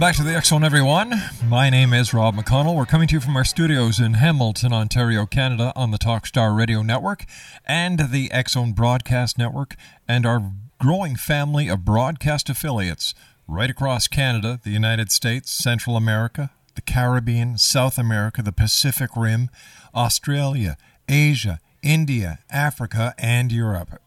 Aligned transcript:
Back 0.00 0.16
to 0.16 0.22
the 0.22 0.40
Zone, 0.40 0.64
everyone. 0.64 1.12
My 1.46 1.68
name 1.68 1.92
is 1.92 2.14
Rob 2.14 2.34
McConnell. 2.34 2.74
We're 2.74 2.86
coming 2.86 3.06
to 3.08 3.16
you 3.16 3.20
from 3.20 3.36
our 3.36 3.44
studios 3.44 4.00
in 4.00 4.14
Hamilton, 4.14 4.72
Ontario, 4.72 5.26
Canada, 5.26 5.74
on 5.76 5.90
the 5.90 5.98
Talkstar 5.98 6.56
Radio 6.56 6.80
Network 6.80 7.26
and 7.66 8.10
the 8.10 8.32
X 8.32 8.52
Zone 8.52 8.72
Broadcast 8.72 9.36
Network, 9.36 9.76
and 10.08 10.24
our 10.24 10.52
growing 10.78 11.16
family 11.16 11.68
of 11.68 11.84
broadcast 11.84 12.48
affiliates 12.48 13.14
right 13.46 13.68
across 13.68 14.08
Canada, 14.08 14.58
the 14.64 14.70
United 14.70 15.12
States, 15.12 15.50
Central 15.50 15.98
America, 15.98 16.50
the 16.76 16.80
Caribbean, 16.80 17.58
South 17.58 17.98
America, 17.98 18.40
the 18.40 18.52
Pacific 18.52 19.10
Rim, 19.14 19.50
Australia, 19.94 20.78
Asia, 21.10 21.60
India, 21.82 22.38
Africa, 22.50 23.14
and 23.18 23.52
Europe. 23.52 24.00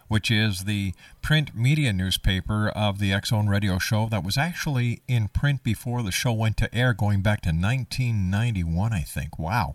which 0.06 0.30
is 0.30 0.66
the 0.66 0.94
print 1.20 1.52
media 1.52 1.92
newspaper 1.92 2.68
of 2.68 3.00
the 3.00 3.12
Zone 3.26 3.48
Radio 3.48 3.80
Show 3.80 4.06
that 4.10 4.22
was 4.22 4.38
actually 4.38 5.02
in 5.08 5.26
print 5.26 5.64
before 5.64 6.00
the 6.04 6.12
show 6.12 6.32
went 6.32 6.56
to 6.58 6.72
air, 6.72 6.94
going 6.94 7.22
back 7.22 7.40
to 7.40 7.48
1991, 7.48 8.92
I 8.92 9.00
think. 9.00 9.36
Wow. 9.36 9.74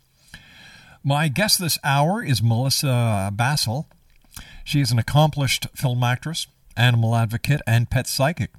My 1.03 1.29
guest 1.29 1.59
this 1.59 1.79
hour 1.84 2.24
is 2.24 2.44
Melissa 2.44 3.34
Bacelar. 3.35 3.85
She 4.63 4.81
is 4.81 4.91
an 4.91 5.00
accomplished 5.00 5.66
film 5.75 6.03
actress, 6.03 6.46
animal 6.78 7.16
advocate, 7.16 7.62
and 7.66 7.90
pet 7.90 8.06
psychic. 8.06 8.52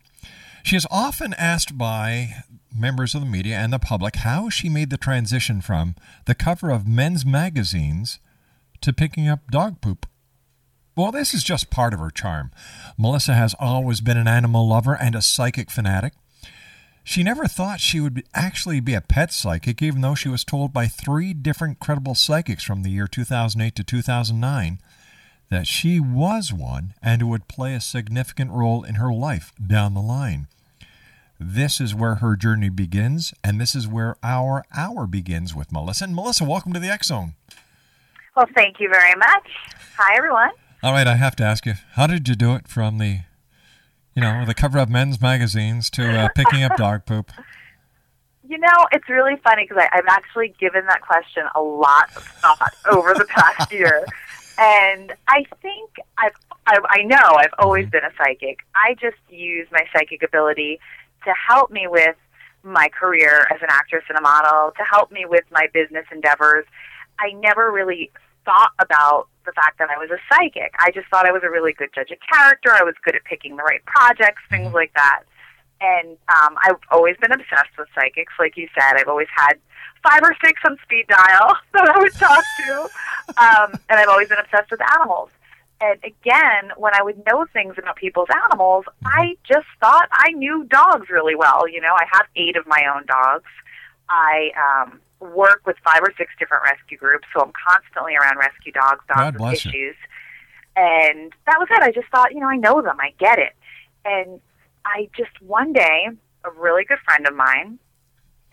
She 0.62 0.76
is 0.76 0.86
often 0.90 1.34
asked 1.34 1.76
by 1.76 2.44
members 2.74 3.14
of 3.14 3.20
the 3.20 3.26
media 3.26 3.56
and 3.56 3.72
the 3.72 3.78
public 3.78 4.16
how 4.16 4.48
she 4.48 4.68
made 4.68 4.90
the 4.90 4.96
transition 4.96 5.60
from 5.60 5.96
the 6.26 6.34
cover 6.34 6.70
of 6.70 6.86
men's 6.86 7.26
magazines 7.26 8.20
to 8.80 8.92
picking 8.92 9.28
up 9.28 9.50
dog 9.50 9.80
poop. 9.80 10.06
Well, 10.96 11.12
this 11.12 11.34
is 11.34 11.42
just 11.42 11.70
part 11.70 11.94
of 11.94 12.00
her 12.00 12.10
charm. 12.10 12.50
Melissa 12.98 13.34
has 13.34 13.54
always 13.58 14.00
been 14.00 14.16
an 14.16 14.28
animal 14.28 14.68
lover 14.68 14.94
and 14.94 15.14
a 15.14 15.22
psychic 15.22 15.70
fanatic. 15.70 16.12
She 17.02 17.22
never 17.22 17.46
thought 17.46 17.80
she 17.80 18.00
would 18.00 18.22
actually 18.34 18.80
be 18.80 18.94
a 18.94 19.00
pet 19.00 19.32
psychic, 19.32 19.82
even 19.82 20.00
though 20.00 20.14
she 20.14 20.28
was 20.28 20.44
told 20.44 20.72
by 20.72 20.86
three 20.86 21.32
different 21.32 21.80
credible 21.80 22.14
psychics 22.14 22.62
from 22.62 22.82
the 22.82 22.90
year 22.90 23.06
2008 23.06 23.74
to 23.74 23.84
2009 23.84 24.78
that 25.50 25.66
she 25.66 25.98
was 25.98 26.52
one 26.52 26.94
and 27.02 27.28
would 27.28 27.48
play 27.48 27.74
a 27.74 27.80
significant 27.80 28.52
role 28.52 28.84
in 28.84 28.94
her 28.96 29.12
life 29.12 29.52
down 29.64 29.94
the 29.94 30.00
line. 30.00 30.46
This 31.42 31.80
is 31.80 31.94
where 31.94 32.16
her 32.16 32.36
journey 32.36 32.68
begins, 32.68 33.32
and 33.42 33.58
this 33.58 33.74
is 33.74 33.88
where 33.88 34.16
our 34.22 34.62
hour 34.76 35.06
begins 35.06 35.54
with 35.54 35.72
Melissa. 35.72 36.04
And 36.04 36.14
Melissa, 36.14 36.44
welcome 36.44 36.74
to 36.74 36.78
the 36.78 36.90
X 36.90 37.06
Zone. 37.06 37.32
Well, 38.36 38.44
thank 38.54 38.78
you 38.78 38.90
very 38.90 39.14
much. 39.14 39.48
Hi, 39.96 40.16
everyone. 40.18 40.50
All 40.82 40.92
right, 40.92 41.06
I 41.06 41.16
have 41.16 41.34
to 41.36 41.42
ask 41.42 41.64
you, 41.64 41.72
how 41.92 42.06
did 42.06 42.28
you 42.28 42.34
do 42.34 42.54
it 42.56 42.68
from 42.68 42.98
the, 42.98 43.20
you 44.14 44.20
know, 44.20 44.44
the 44.44 44.52
cover 44.52 44.78
of 44.78 44.90
men's 44.90 45.18
magazines 45.18 45.88
to 45.92 46.06
uh, 46.10 46.28
picking 46.36 46.62
up 46.62 46.76
dog 46.76 47.06
poop? 47.06 47.32
You 48.46 48.58
know, 48.58 48.86
it's 48.92 49.08
really 49.08 49.36
funny 49.42 49.66
because 49.66 49.82
I've 49.94 50.04
actually 50.08 50.54
given 50.60 50.84
that 50.88 51.00
question 51.00 51.44
a 51.54 51.62
lot 51.62 52.14
of 52.16 52.22
thought 52.22 52.74
over 52.90 53.14
the 53.14 53.24
past 53.24 53.72
year. 53.72 54.04
And 54.58 55.14
I 55.26 55.46
think 55.62 55.90
I've, 56.18 56.34
I, 56.66 56.78
I 56.90 57.02
know 57.04 57.16
I've 57.16 57.54
always 57.58 57.88
been 57.88 58.04
a 58.04 58.12
psychic. 58.18 58.58
I 58.74 58.92
just 59.00 59.16
use 59.30 59.66
my 59.72 59.86
psychic 59.94 60.22
ability 60.22 60.80
to 61.24 61.32
help 61.48 61.70
me 61.70 61.86
with 61.86 62.16
my 62.62 62.88
career 62.88 63.46
as 63.50 63.60
an 63.62 63.68
actress 63.70 64.04
and 64.08 64.18
a 64.18 64.20
model, 64.20 64.72
to 64.76 64.84
help 64.84 65.10
me 65.10 65.24
with 65.26 65.44
my 65.50 65.66
business 65.72 66.04
endeavors. 66.12 66.64
I 67.18 67.32
never 67.32 67.70
really 67.70 68.10
thought 68.44 68.72
about 68.78 69.28
the 69.46 69.52
fact 69.52 69.78
that 69.78 69.88
I 69.90 69.98
was 69.98 70.10
a 70.10 70.18
psychic. 70.28 70.74
I 70.78 70.90
just 70.90 71.08
thought 71.08 71.26
I 71.26 71.32
was 71.32 71.42
a 71.44 71.50
really 71.50 71.72
good 71.72 71.90
judge 71.94 72.10
of 72.10 72.18
character. 72.32 72.70
I 72.70 72.82
was 72.82 72.94
good 73.04 73.14
at 73.14 73.24
picking 73.24 73.56
the 73.56 73.62
right 73.62 73.84
projects, 73.84 74.42
things 74.50 74.72
like 74.72 74.92
that. 74.94 75.22
And 75.80 76.16
um, 76.28 76.56
I've 76.62 76.76
always 76.90 77.16
been 77.16 77.32
obsessed 77.32 77.72
with 77.78 77.88
psychics, 77.94 78.34
like 78.38 78.56
you 78.56 78.68
said. 78.74 79.00
I've 79.00 79.08
always 79.08 79.28
had 79.34 79.54
five 80.02 80.20
or 80.22 80.36
six 80.44 80.60
on 80.64 80.76
speed 80.82 81.06
dial 81.08 81.56
that 81.72 81.88
I 81.88 81.98
would 81.98 82.12
talk 82.14 82.44
to. 82.66 82.82
Um, 83.40 83.80
and 83.88 83.98
I've 83.98 84.08
always 84.08 84.28
been 84.28 84.38
obsessed 84.38 84.70
with 84.70 84.80
animals. 84.92 85.30
And 85.80 85.98
again, 86.04 86.72
when 86.76 86.92
I 86.94 87.02
would 87.02 87.22
know 87.26 87.46
things 87.52 87.74
about 87.78 87.96
people's 87.96 88.28
animals, 88.44 88.84
I 89.04 89.36
just 89.44 89.66
thought 89.80 90.08
I 90.12 90.32
knew 90.32 90.64
dogs 90.64 91.08
really 91.08 91.34
well. 91.34 91.66
You 91.66 91.80
know, 91.80 91.94
I 91.94 92.04
have 92.12 92.26
eight 92.36 92.56
of 92.56 92.66
my 92.66 92.84
own 92.94 93.06
dogs. 93.06 93.48
I 94.10 94.50
um, 94.60 95.00
work 95.20 95.62
with 95.66 95.76
five 95.82 96.02
or 96.02 96.12
six 96.18 96.32
different 96.38 96.64
rescue 96.64 96.98
groups, 96.98 97.26
so 97.32 97.42
I'm 97.42 97.52
constantly 97.66 98.14
around 98.14 98.36
rescue 98.36 98.72
dogs, 98.72 99.04
dogs 99.08 99.32
with 99.32 99.38
bless 99.38 99.64
you. 99.64 99.70
issues. 99.70 99.96
And 100.76 101.32
that 101.46 101.56
was 101.58 101.68
it. 101.70 101.82
I 101.82 101.92
just 101.92 102.08
thought, 102.08 102.32
you 102.32 102.40
know, 102.40 102.48
I 102.48 102.56
know 102.56 102.82
them, 102.82 102.96
I 103.00 103.12
get 103.18 103.38
it. 103.38 103.54
And 104.04 104.40
I 104.84 105.08
just 105.16 105.40
one 105.40 105.72
day, 105.72 106.08
a 106.44 106.50
really 106.52 106.84
good 106.84 106.98
friend 107.04 107.26
of 107.26 107.34
mine 107.34 107.78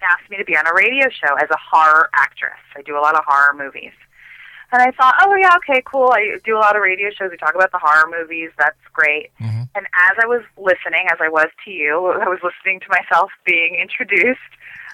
asked 0.01 0.29
me 0.29 0.37
to 0.37 0.45
be 0.45 0.55
on 0.55 0.67
a 0.67 0.73
radio 0.73 1.09
show 1.09 1.35
as 1.35 1.49
a 1.49 1.57
horror 1.57 2.09
actress. 2.13 2.59
I 2.75 2.81
do 2.83 2.97
a 2.97 3.01
lot 3.01 3.15
of 3.15 3.23
horror 3.25 3.53
movies. 3.57 3.93
And 4.71 4.81
I 4.81 4.91
thought, 4.91 5.15
oh 5.21 5.35
yeah, 5.35 5.55
okay, 5.57 5.81
cool. 5.85 6.11
I 6.11 6.37
do 6.43 6.57
a 6.57 6.59
lot 6.59 6.75
of 6.75 6.81
radio 6.81 7.09
shows. 7.09 7.31
We 7.31 7.37
talk 7.37 7.55
about 7.55 7.71
the 7.71 7.79
horror 7.81 8.09
movies. 8.09 8.49
That's 8.57 8.77
great. 8.93 9.31
Mm-hmm. 9.39 9.63
And 9.75 9.85
as 9.85 10.17
I 10.21 10.25
was 10.25 10.43
listening, 10.57 11.07
as 11.11 11.19
I 11.21 11.29
was 11.29 11.47
to 11.65 11.71
you, 11.71 12.07
I 12.21 12.27
was 12.27 12.39
listening 12.43 12.81
to 12.81 12.87
myself 12.89 13.31
being 13.45 13.75
introduced. 13.75 14.39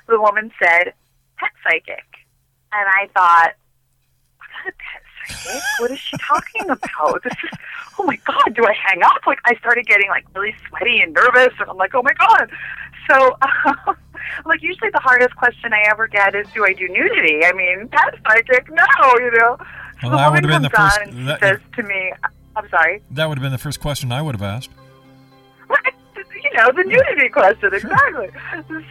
The 0.08 0.20
woman 0.20 0.52
said, 0.62 0.94
"Pet 1.38 1.52
psychic," 1.64 2.06
and 2.72 2.88
I 2.88 3.10
thought, 3.16 3.54
"What 4.38 4.74
a 4.74 4.76
pet 4.78 5.02
psychic? 5.26 5.64
What 5.80 5.92
is 5.92 6.00
she 6.00 6.18
talking 6.18 6.70
about? 6.70 7.24
This 7.24 7.34
is, 7.34 7.58
oh 7.98 8.04
my 8.04 8.18
god, 8.18 8.54
do 8.54 8.66
I 8.66 8.74
hang 8.74 9.02
up?" 9.02 9.26
Like 9.26 9.40
I 9.46 9.56
started 9.56 9.88
getting 9.88 10.10
like 10.10 10.26
really 10.36 10.54
sweaty 10.68 11.00
and 11.02 11.14
nervous, 11.14 11.54
and 11.60 11.70
I'm 11.70 11.78
like, 11.78 11.96
"Oh 11.96 12.04
my 12.04 12.14
god!" 12.14 12.52
So, 13.10 13.36
um, 13.42 13.96
like 14.46 14.62
usually 14.62 14.90
the 14.92 15.00
hardest 15.00 15.36
question 15.36 15.74
I 15.74 15.84
ever 15.90 16.08
get 16.08 16.36
is, 16.36 16.48
"Do 16.54 16.66
I 16.66 16.74
do 16.74 16.88
nudity?" 16.88 17.46
I 17.46 17.52
mean, 17.54 17.88
pet 17.90 18.16
psychic? 18.28 18.70
No, 18.70 18.84
you 19.20 19.32
know. 19.32 19.58
So 20.02 20.10
Well, 20.10 20.12
the 20.12 20.18
that 20.18 20.32
would've 20.32 20.50
been 20.50 20.62
the 20.62 20.70
first- 20.70 21.00
and 21.02 21.28
that- 21.28 21.40
says 21.40 21.60
to 21.76 21.84
me, 21.84 22.12
"I'm 22.56 22.70
sorry." 22.70 23.02
That 23.12 23.28
would 23.30 23.38
have 23.38 23.44
been 23.44 23.52
the 23.52 23.58
first 23.58 23.80
question 23.80 24.12
I 24.12 24.22
would 24.22 24.36
have 24.36 24.44
asked. 24.44 24.72
you 26.44 26.52
know, 26.58 26.72
the 26.72 26.84
nudity 26.84 27.30
question, 27.30 27.74
exactly. 27.74 28.30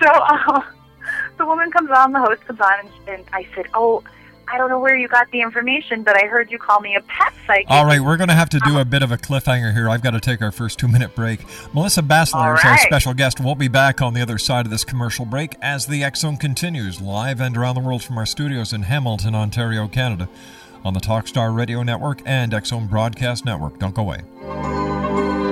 So 0.03 0.09
uh, 0.11 0.61
the 1.39 1.45
woman 1.47 1.71
comes 1.71 1.91
on, 1.91 2.13
the 2.13 2.21
host 2.21 2.45
comes 2.47 2.61
on, 2.61 2.73
and, 2.81 2.91
and 3.09 3.25
I 3.33 3.47
said, 3.55 3.67
"Oh, 3.75 4.03
I 4.53 4.59
don't 4.59 4.69
know 4.69 4.79
where 4.79 4.95
you 4.95 5.09
got 5.09 5.31
the 5.31 5.41
information, 5.41 6.03
but 6.03 6.15
I 6.15 6.27
heard 6.27 6.51
you 6.51 6.59
call 6.59 6.81
me 6.81 6.95
a 6.95 7.01
pet 7.01 7.33
psychic." 7.47 7.71
All 7.71 7.87
right, 7.87 8.01
we're 8.01 8.19
going 8.19 8.29
to 8.29 8.35
have 8.35 8.51
to 8.51 8.61
do 8.61 8.73
a 8.73 8.75
uh-huh. 8.75 8.85
bit 8.85 9.03
of 9.03 9.11
a 9.11 9.17
cliffhanger 9.17 9.73
here. 9.73 9.89
I've 9.89 10.03
got 10.03 10.11
to 10.11 10.21
take 10.21 10.43
our 10.43 10.53
first 10.53 10.79
two 10.79 10.89
minute 10.89 11.15
break. 11.15 11.41
Melissa 11.73 12.03
Bacelar 12.03 12.59
is 12.59 12.65
our 12.65 12.79
special 12.79 13.15
guest. 13.15 13.41
We'll 13.41 13.55
be 13.55 13.69
back 13.69 14.03
on 14.03 14.13
the 14.13 14.21
other 14.21 14.37
side 14.37 14.67
of 14.67 14.71
this 14.71 14.85
commercial 14.85 15.25
break 15.25 15.55
as 15.63 15.87
the 15.87 16.05
Zone 16.15 16.37
continues 16.37 17.01
live 17.01 17.41
and 17.41 17.57
around 17.57 17.77
the 17.77 17.81
world 17.81 18.03
from 18.03 18.19
our 18.19 18.27
studios 18.27 18.75
in 18.75 18.83
Hamilton, 18.83 19.35
Ontario, 19.35 19.89
Canada, 19.89 20.29
on 20.85 20.93
the 20.93 21.01
Talkstar 21.01 21.57
Radio 21.57 21.83
Network 21.83 22.21
and 22.27 22.55
Zone 22.67 22.87
Broadcast 22.87 23.47
Network. 23.47 23.79
Don't 23.79 23.95
go 23.95 24.03
away. 24.03 25.52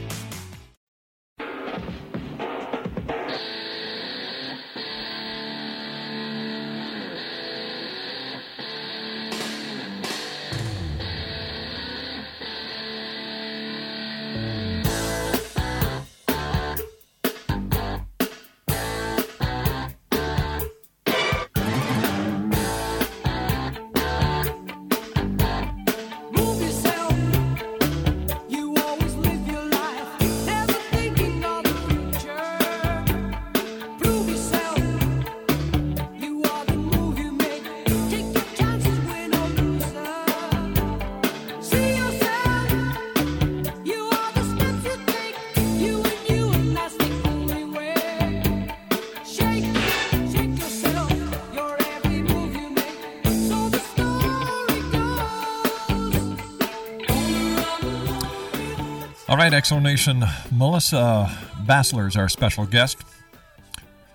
Right, 59.51 59.63
Exo 59.63 59.81
Nation, 59.81 60.23
Melissa 60.49 61.29
Bacelar 61.65 62.07
is 62.07 62.15
our 62.15 62.29
special 62.29 62.65
guest. 62.65 62.99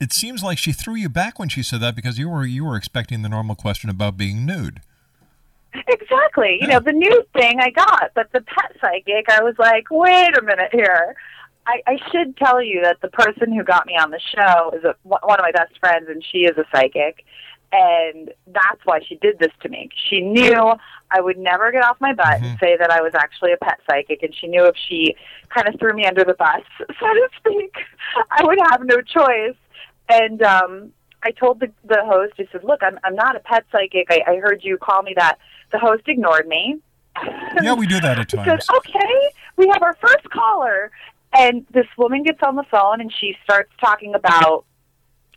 it 0.00 0.12
seems 0.12 0.42
like 0.42 0.58
she 0.58 0.72
threw 0.72 0.94
you 0.94 1.08
back 1.08 1.38
when 1.38 1.48
she 1.48 1.62
said 1.62 1.80
that 1.80 1.96
because 1.96 2.18
you 2.18 2.28
were 2.28 2.44
you 2.44 2.64
were 2.64 2.76
expecting 2.76 3.22
the 3.22 3.28
normal 3.28 3.54
question 3.54 3.90
about 3.90 4.16
being 4.16 4.46
nude. 4.46 4.80
Exactly. 5.86 6.58
You 6.60 6.66
know, 6.66 6.80
the 6.80 6.92
new 6.92 7.24
thing 7.34 7.60
I 7.60 7.70
got, 7.70 8.12
but 8.14 8.32
the 8.32 8.40
pet 8.40 8.76
psychic, 8.80 9.28
I 9.28 9.42
was 9.42 9.54
like, 9.58 9.90
wait 9.90 10.36
a 10.36 10.42
minute 10.42 10.70
here. 10.72 11.14
I, 11.66 11.82
I 11.86 11.98
should 12.10 12.36
tell 12.38 12.62
you 12.62 12.80
that 12.82 13.00
the 13.02 13.08
person 13.08 13.52
who 13.52 13.62
got 13.62 13.86
me 13.86 13.94
on 13.94 14.10
the 14.10 14.20
show 14.20 14.70
is 14.70 14.84
a, 14.84 14.94
one 15.02 15.38
of 15.38 15.42
my 15.42 15.52
best 15.52 15.78
friends, 15.78 16.06
and 16.08 16.24
she 16.24 16.38
is 16.38 16.56
a 16.56 16.64
psychic. 16.74 17.24
And 17.70 18.30
that's 18.46 18.80
why 18.86 19.00
she 19.06 19.16
did 19.16 19.38
this 19.38 19.52
to 19.60 19.68
me. 19.68 19.90
She 20.08 20.22
knew 20.22 20.72
I 21.10 21.20
would 21.20 21.36
never 21.36 21.70
get 21.70 21.84
off 21.84 21.98
my 22.00 22.14
butt 22.14 22.36
and 22.36 22.44
mm-hmm. 22.44 22.64
say 22.64 22.78
that 22.78 22.90
I 22.90 23.02
was 23.02 23.12
actually 23.14 23.52
a 23.52 23.58
pet 23.58 23.78
psychic, 23.88 24.22
and 24.22 24.34
she 24.34 24.46
knew 24.46 24.64
if 24.64 24.76
she 24.88 25.14
kind 25.50 25.68
of 25.68 25.78
threw 25.78 25.92
me 25.92 26.06
under 26.06 26.24
the 26.24 26.34
bus, 26.34 26.62
so 26.78 27.06
to 27.06 27.28
speak, 27.36 27.74
I 28.30 28.44
would 28.44 28.58
have 28.70 28.80
no 28.84 29.02
choice. 29.02 29.56
And 30.08 30.42
um, 30.42 30.92
I 31.22 31.30
told 31.32 31.60
the, 31.60 31.70
the 31.84 32.02
host, 32.04 32.34
I 32.38 32.46
said, 32.52 32.64
"Look, 32.64 32.82
I'm 32.82 32.98
I'm 33.04 33.14
not 33.14 33.36
a 33.36 33.40
pet 33.40 33.64
psychic. 33.70 34.06
I, 34.10 34.22
I 34.26 34.36
heard 34.36 34.60
you 34.62 34.78
call 34.78 35.02
me 35.02 35.12
that." 35.16 35.38
The 35.70 35.78
host 35.78 36.04
ignored 36.06 36.46
me. 36.48 36.78
Yeah, 37.62 37.74
we 37.74 37.86
do 37.86 38.00
that 38.00 38.18
at 38.18 38.30
He 38.30 38.36
said, 38.36 38.60
"Okay, 38.76 39.30
we 39.56 39.68
have 39.68 39.82
our 39.82 39.96
first 40.00 40.30
caller." 40.30 40.90
And 41.36 41.66
this 41.72 41.86
woman 41.96 42.22
gets 42.22 42.38
on 42.42 42.54
the 42.56 42.62
phone 42.70 43.00
and 43.00 43.12
she 43.12 43.36
starts 43.44 43.70
talking 43.80 44.14
about 44.14 44.64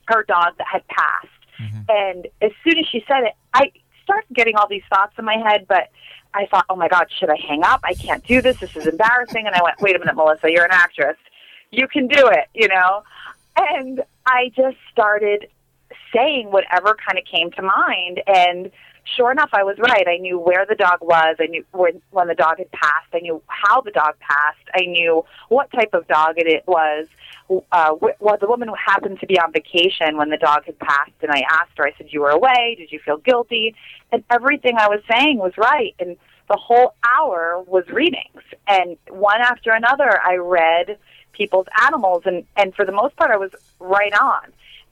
her 0.06 0.24
dog 0.24 0.54
that 0.58 0.68
had 0.72 0.88
passed. 0.88 1.28
And 1.90 2.28
as 2.42 2.52
soon 2.64 2.78
as 2.80 2.86
she 2.92 3.04
said 3.08 3.24
it, 3.24 3.34
I 3.54 3.72
started 4.04 4.28
getting 4.34 4.56
all 4.56 4.68
these 4.68 4.84
thoughts 4.90 5.14
in 5.18 5.26
my 5.26 5.38
head, 5.38 5.66
but 5.68 5.90
I 6.34 6.46
thought, 6.48 6.66
"Oh 6.70 6.76
my 6.76 6.88
God, 6.88 7.08
should 7.20 7.30
I 7.30 7.38
hang 7.38 7.64
up? 7.64 7.82
I 7.84 7.94
can't 7.94 8.24
do 8.26 8.42
this. 8.42 8.58
This 8.60 8.76
is 8.76 8.88
embarrassing." 8.88 9.46
And 9.48 9.56
I 9.56 9.62
went, 9.64 9.80
"Wait 9.82 9.96
a 9.96 10.00
minute, 10.00 10.16
Melissa, 10.16 10.52
you're 10.52 10.66
an 10.66 10.72
actress. 10.72 11.18
You 11.72 11.88
can 11.88 12.08
do 12.08 12.28
it," 12.28 12.48
you 12.54 12.68
know. 12.68 13.04
And 13.58 14.02
I 14.26 14.52
just 14.56 14.78
started 14.92 15.48
saying 16.14 16.52
whatever 16.52 16.96
kind 17.06 17.18
of 17.18 17.26
came 17.26 17.52
to 17.52 17.62
mind. 17.62 18.22
And 18.28 18.72
sure 19.16 19.32
enough 19.32 19.50
i 19.54 19.64
was 19.64 19.78
right. 19.80 20.08
I 20.08 20.18
knew 20.18 20.40
where 20.40 20.66
the 20.68 20.76
dog 20.76 21.00
was. 21.02 21.38
I 21.40 21.48
knew 21.48 21.66
when, 21.72 22.02
when 22.12 22.28
the 22.28 22.36
dog 22.36 22.58
had 22.58 22.72
passed. 22.72 23.08
I 23.14 23.20
knew 23.20 23.42
how 23.48 23.82
the 23.82 23.92
dog 23.92 24.16
passed. 24.20 24.68
I 24.74 24.86
knew 24.86 25.24
what 25.50 25.72
type 25.72 25.94
of 25.94 26.08
dog 26.08 26.36
it, 26.38 26.48
it 26.48 26.64
was. 26.68 27.08
Uh 27.72 27.96
well 28.20 28.38
the 28.40 28.48
woman 28.48 28.70
who 28.70 28.76
happened 28.76 29.20
to 29.20 29.28
be 29.28 29.38
on 29.40 29.52
vacation 29.52 30.18
when 30.18 30.30
the 30.30 30.38
dog 30.38 30.66
had 30.66 30.80
passed. 30.80 31.12
And 31.22 31.32
i 31.32 31.44
asked 31.52 31.72
her 31.78 31.86
i 31.86 31.92
said 31.98 32.08
you 32.12 32.22
were 32.22 32.30
away? 32.30 32.76
Did 32.78 32.92
you 32.92 33.00
feel 33.04 33.18
guilty? 33.18 33.76
And 34.12 34.24
everything 34.30 34.78
i 34.78 34.88
was 34.88 35.02
saying 35.12 35.38
was 35.38 35.54
right. 35.58 35.96
And 36.00 36.16
the 36.50 36.58
whole 36.58 36.94
hour 37.18 37.64
was 37.66 37.84
readings. 37.90 38.42
And 38.68 38.98
one 39.10 39.42
after 39.42 39.72
another 39.72 40.20
i 40.24 40.36
read 40.36 40.98
people's 41.34 41.68
animals 41.82 42.24
and 42.26 42.46
and 42.58 42.74
for 42.76 42.86
the 42.86 42.92
most 42.92 43.16
part 43.16 43.32
i 43.32 43.38
was 43.38 43.52
right 43.80 44.14
on 44.14 44.52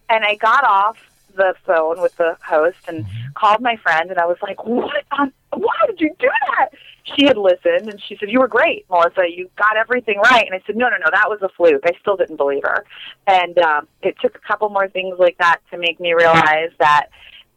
and 0.09 0.25
I 0.25 0.35
got 0.35 0.63
off 0.63 0.97
the 1.35 1.53
phone 1.65 2.01
with 2.01 2.15
the 2.17 2.35
host 2.45 2.79
and 2.87 3.05
called 3.35 3.61
my 3.61 3.77
friend, 3.77 4.09
and 4.09 4.19
I 4.19 4.25
was 4.25 4.37
like, 4.41 4.65
"What? 4.65 5.05
On, 5.11 5.31
why 5.53 5.75
did 5.87 6.01
you 6.01 6.13
do 6.19 6.29
that?" 6.57 6.69
She 7.15 7.25
had 7.25 7.37
listened, 7.37 7.89
and 7.89 8.01
she 8.01 8.17
said, 8.17 8.29
"You 8.29 8.39
were 8.39 8.47
great, 8.47 8.85
Melissa. 8.89 9.29
You 9.29 9.49
got 9.55 9.77
everything 9.77 10.19
right." 10.19 10.45
And 10.45 10.55
I 10.55 10.61
said, 10.65 10.75
"No, 10.75 10.89
no, 10.89 10.97
no, 10.97 11.07
that 11.11 11.29
was 11.29 11.39
a 11.41 11.49
fluke." 11.49 11.83
I 11.85 11.91
still 12.01 12.17
didn't 12.17 12.37
believe 12.37 12.63
her, 12.63 12.83
and 13.27 13.57
um, 13.59 13.87
it 14.01 14.15
took 14.21 14.35
a 14.35 14.39
couple 14.39 14.69
more 14.69 14.89
things 14.89 15.17
like 15.19 15.37
that 15.37 15.59
to 15.71 15.77
make 15.77 15.99
me 15.99 16.13
realize 16.13 16.71
that, 16.79 17.07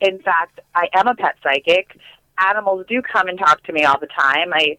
in 0.01 0.21
fact, 0.21 0.61
I 0.75 0.89
am 0.93 1.09
a 1.09 1.15
pet 1.15 1.37
psychic. 1.43 1.97
Animals 2.39 2.87
do 2.89 3.03
come 3.03 3.29
and 3.29 3.39
talk 3.39 3.63
to 3.65 3.73
me 3.73 3.85
all 3.85 3.99
the 3.99 4.07
time. 4.07 4.53
I 4.53 4.77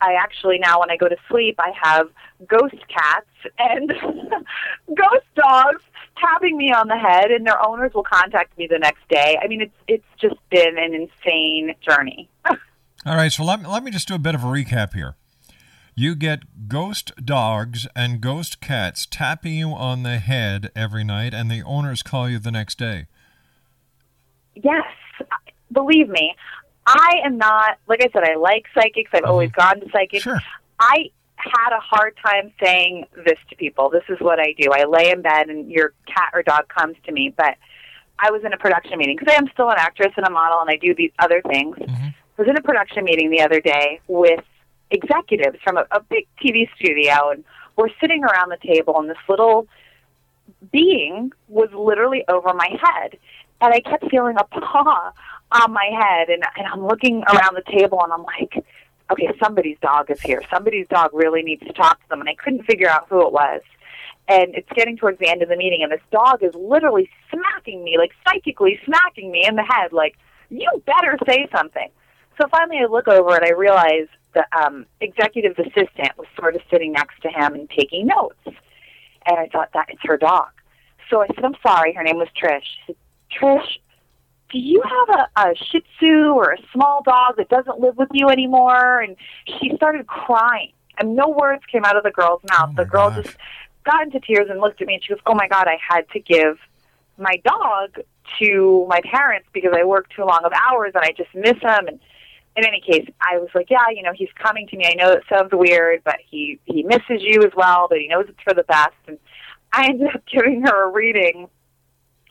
I 0.00 0.14
actually 0.14 0.58
now 0.58 0.80
when 0.80 0.90
I 0.90 0.96
go 0.96 1.08
to 1.08 1.16
sleep 1.28 1.56
I 1.58 1.72
have 1.82 2.08
ghost 2.46 2.76
cats 2.88 3.26
and 3.58 3.88
ghost 4.94 5.26
dogs 5.34 5.82
tapping 6.18 6.56
me 6.56 6.72
on 6.72 6.88
the 6.88 6.98
head 6.98 7.30
and 7.30 7.46
their 7.46 7.64
owners 7.66 7.92
will 7.94 8.04
contact 8.04 8.56
me 8.58 8.66
the 8.66 8.78
next 8.78 9.06
day. 9.08 9.38
I 9.42 9.46
mean 9.46 9.62
it's 9.62 9.76
it's 9.88 10.20
just 10.20 10.36
been 10.50 10.78
an 10.78 10.94
insane 10.94 11.74
journey. 11.80 12.28
All 13.06 13.16
right, 13.16 13.32
so 13.32 13.44
let 13.44 13.62
me, 13.62 13.66
let 13.66 13.82
me 13.82 13.90
just 13.90 14.08
do 14.08 14.14
a 14.14 14.18
bit 14.18 14.34
of 14.34 14.44
a 14.44 14.46
recap 14.46 14.92
here. 14.92 15.16
You 15.94 16.14
get 16.14 16.68
ghost 16.68 17.12
dogs 17.24 17.86
and 17.96 18.20
ghost 18.20 18.60
cats 18.60 19.06
tapping 19.10 19.54
you 19.54 19.70
on 19.70 20.02
the 20.02 20.18
head 20.18 20.70
every 20.76 21.02
night, 21.04 21.32
and 21.34 21.50
the 21.50 21.62
owners 21.62 22.02
call 22.02 22.28
you 22.28 22.38
the 22.38 22.50
next 22.50 22.78
day. 22.78 23.06
yes, 24.54 24.84
believe 25.72 26.08
me. 26.08 26.34
I 26.90 27.20
am 27.24 27.38
not 27.38 27.78
like 27.86 28.02
I 28.02 28.10
said 28.12 28.24
I 28.24 28.36
like 28.36 28.66
psychics. 28.74 29.10
I've 29.12 29.24
always 29.24 29.50
uh-huh. 29.56 29.74
gone 29.74 29.80
to 29.80 29.90
psychics. 29.92 30.24
Sure. 30.24 30.40
I 30.78 31.10
had 31.36 31.72
a 31.74 31.80
hard 31.80 32.16
time 32.24 32.52
saying 32.62 33.06
this 33.24 33.38
to 33.48 33.56
people. 33.56 33.90
This 33.90 34.04
is 34.08 34.18
what 34.20 34.38
I 34.38 34.54
do. 34.58 34.70
I 34.72 34.84
lay 34.84 35.10
in 35.10 35.22
bed 35.22 35.48
and 35.48 35.70
your 35.70 35.94
cat 36.06 36.30
or 36.34 36.42
dog 36.42 36.68
comes 36.68 36.96
to 37.06 37.12
me, 37.12 37.32
but 37.36 37.56
I 38.18 38.30
was 38.30 38.44
in 38.44 38.52
a 38.52 38.58
production 38.58 38.98
meeting 38.98 39.16
because 39.18 39.32
I 39.32 39.38
am 39.38 39.48
still 39.52 39.70
an 39.70 39.76
actress 39.78 40.12
and 40.16 40.26
a 40.26 40.30
model 40.30 40.60
and 40.60 40.68
I 40.68 40.76
do 40.76 40.94
these 40.94 41.12
other 41.18 41.40
things. 41.42 41.76
Mm-hmm. 41.76 42.06
I 42.06 42.12
was 42.36 42.48
in 42.48 42.56
a 42.56 42.62
production 42.62 43.04
meeting 43.04 43.30
the 43.30 43.40
other 43.40 43.60
day 43.60 44.00
with 44.06 44.44
executives 44.90 45.58
from 45.62 45.78
a, 45.78 45.86
a 45.90 46.00
big 46.00 46.26
TV 46.42 46.68
studio 46.76 47.30
and 47.30 47.44
we're 47.76 47.88
sitting 48.00 48.24
around 48.24 48.50
the 48.50 48.58
table 48.62 48.98
and 48.98 49.08
this 49.08 49.16
little 49.28 49.66
being 50.72 51.32
was 51.48 51.70
literally 51.72 52.24
over 52.28 52.52
my 52.52 52.68
head 52.68 53.16
and 53.60 53.72
I 53.72 53.80
kept 53.80 54.10
feeling 54.10 54.36
a 54.38 54.44
paw 54.44 55.12
on 55.52 55.72
my 55.72 55.86
head 55.92 56.28
and 56.28 56.42
and 56.56 56.66
I'm 56.66 56.86
looking 56.86 57.22
around 57.24 57.54
the 57.54 57.70
table 57.70 58.00
and 58.02 58.12
I'm 58.12 58.22
like 58.22 58.64
okay 59.10 59.28
somebody's 59.42 59.78
dog 59.82 60.10
is 60.10 60.20
here. 60.20 60.42
Somebody's 60.52 60.86
dog 60.88 61.10
really 61.12 61.42
needs 61.42 61.62
to 61.66 61.72
talk 61.72 62.00
to 62.00 62.08
them 62.08 62.20
and 62.20 62.28
I 62.28 62.34
couldn't 62.34 62.64
figure 62.64 62.88
out 62.88 63.06
who 63.08 63.26
it 63.26 63.32
was. 63.32 63.62
And 64.28 64.54
it's 64.54 64.68
getting 64.76 64.96
towards 64.96 65.18
the 65.18 65.28
end 65.28 65.42
of 65.42 65.48
the 65.48 65.56
meeting 65.56 65.82
and 65.82 65.90
this 65.90 66.00
dog 66.12 66.42
is 66.42 66.54
literally 66.54 67.10
smacking 67.30 67.82
me 67.82 67.98
like 67.98 68.12
psychically 68.26 68.78
smacking 68.84 69.30
me 69.30 69.44
in 69.46 69.56
the 69.56 69.64
head 69.64 69.92
like 69.92 70.16
you 70.50 70.68
better 70.86 71.18
say 71.26 71.48
something. 71.54 71.88
So 72.40 72.48
finally 72.48 72.78
I 72.78 72.86
look 72.86 73.08
over 73.08 73.34
and 73.34 73.44
I 73.44 73.50
realize 73.50 74.06
the 74.34 74.44
um 74.56 74.86
executive's 75.00 75.58
assistant 75.58 76.16
was 76.16 76.28
sort 76.38 76.54
of 76.54 76.62
sitting 76.70 76.92
next 76.92 77.20
to 77.22 77.28
him 77.28 77.54
and 77.54 77.68
taking 77.70 78.06
notes. 78.06 78.38
And 78.46 79.36
I 79.38 79.48
thought 79.48 79.70
that 79.74 79.86
it's 79.88 80.02
her 80.04 80.16
dog. 80.16 80.48
So 81.10 81.22
I 81.22 81.26
said 81.34 81.44
I'm 81.44 81.56
sorry 81.66 81.92
her 81.94 82.04
name 82.04 82.18
was 82.18 82.28
Trish. 82.40 82.62
Said 82.86 82.94
Trish 83.36 83.78
do 84.50 84.58
you 84.58 84.82
have 84.82 85.28
a, 85.36 85.40
a 85.40 85.54
Shih 85.54 85.82
Tzu 85.98 86.32
or 86.34 86.52
a 86.52 86.58
small 86.72 87.02
dog 87.02 87.36
that 87.36 87.48
doesn't 87.48 87.80
live 87.80 87.96
with 87.96 88.08
you 88.12 88.28
anymore? 88.28 89.00
And 89.00 89.16
she 89.46 89.72
started 89.76 90.06
crying, 90.06 90.72
and 90.98 91.14
no 91.14 91.28
words 91.28 91.62
came 91.70 91.84
out 91.84 91.96
of 91.96 92.02
the 92.02 92.10
girl's 92.10 92.42
mouth. 92.50 92.70
Oh, 92.72 92.76
the 92.76 92.84
girl 92.84 93.10
gosh. 93.10 93.24
just 93.24 93.36
got 93.84 94.02
into 94.02 94.20
tears 94.20 94.48
and 94.50 94.60
looked 94.60 94.80
at 94.82 94.86
me, 94.86 94.94
and 94.94 95.04
she 95.04 95.10
goes, 95.14 95.22
"Oh 95.26 95.34
my 95.34 95.48
God, 95.48 95.66
I 95.66 95.78
had 95.80 96.08
to 96.10 96.20
give 96.20 96.58
my 97.18 97.40
dog 97.44 98.00
to 98.38 98.86
my 98.88 99.00
parents 99.02 99.48
because 99.52 99.72
I 99.74 99.84
worked 99.84 100.12
too 100.14 100.24
long 100.24 100.40
of 100.44 100.52
hours 100.52 100.92
and 100.94 101.04
I 101.04 101.12
just 101.12 101.34
miss 101.34 101.60
him." 101.60 101.86
And 101.86 102.00
in 102.56 102.66
any 102.66 102.80
case, 102.80 103.08
I 103.20 103.38
was 103.38 103.48
like, 103.54 103.70
"Yeah, 103.70 103.88
you 103.94 104.02
know, 104.02 104.12
he's 104.12 104.32
coming 104.34 104.66
to 104.68 104.76
me. 104.76 104.84
I 104.86 104.94
know 104.94 105.12
it 105.12 105.22
sounds 105.28 105.50
weird, 105.52 106.02
but 106.04 106.16
he 106.28 106.58
he 106.64 106.82
misses 106.82 107.22
you 107.22 107.42
as 107.42 107.52
well, 107.56 107.86
but 107.88 107.98
he 107.98 108.08
knows 108.08 108.26
it's 108.28 108.42
for 108.42 108.54
the 108.54 108.64
best." 108.64 108.96
And 109.06 109.18
I 109.72 109.86
ended 109.86 110.14
up 110.14 110.22
giving 110.26 110.62
her 110.62 110.88
a 110.88 110.90
reading 110.90 111.48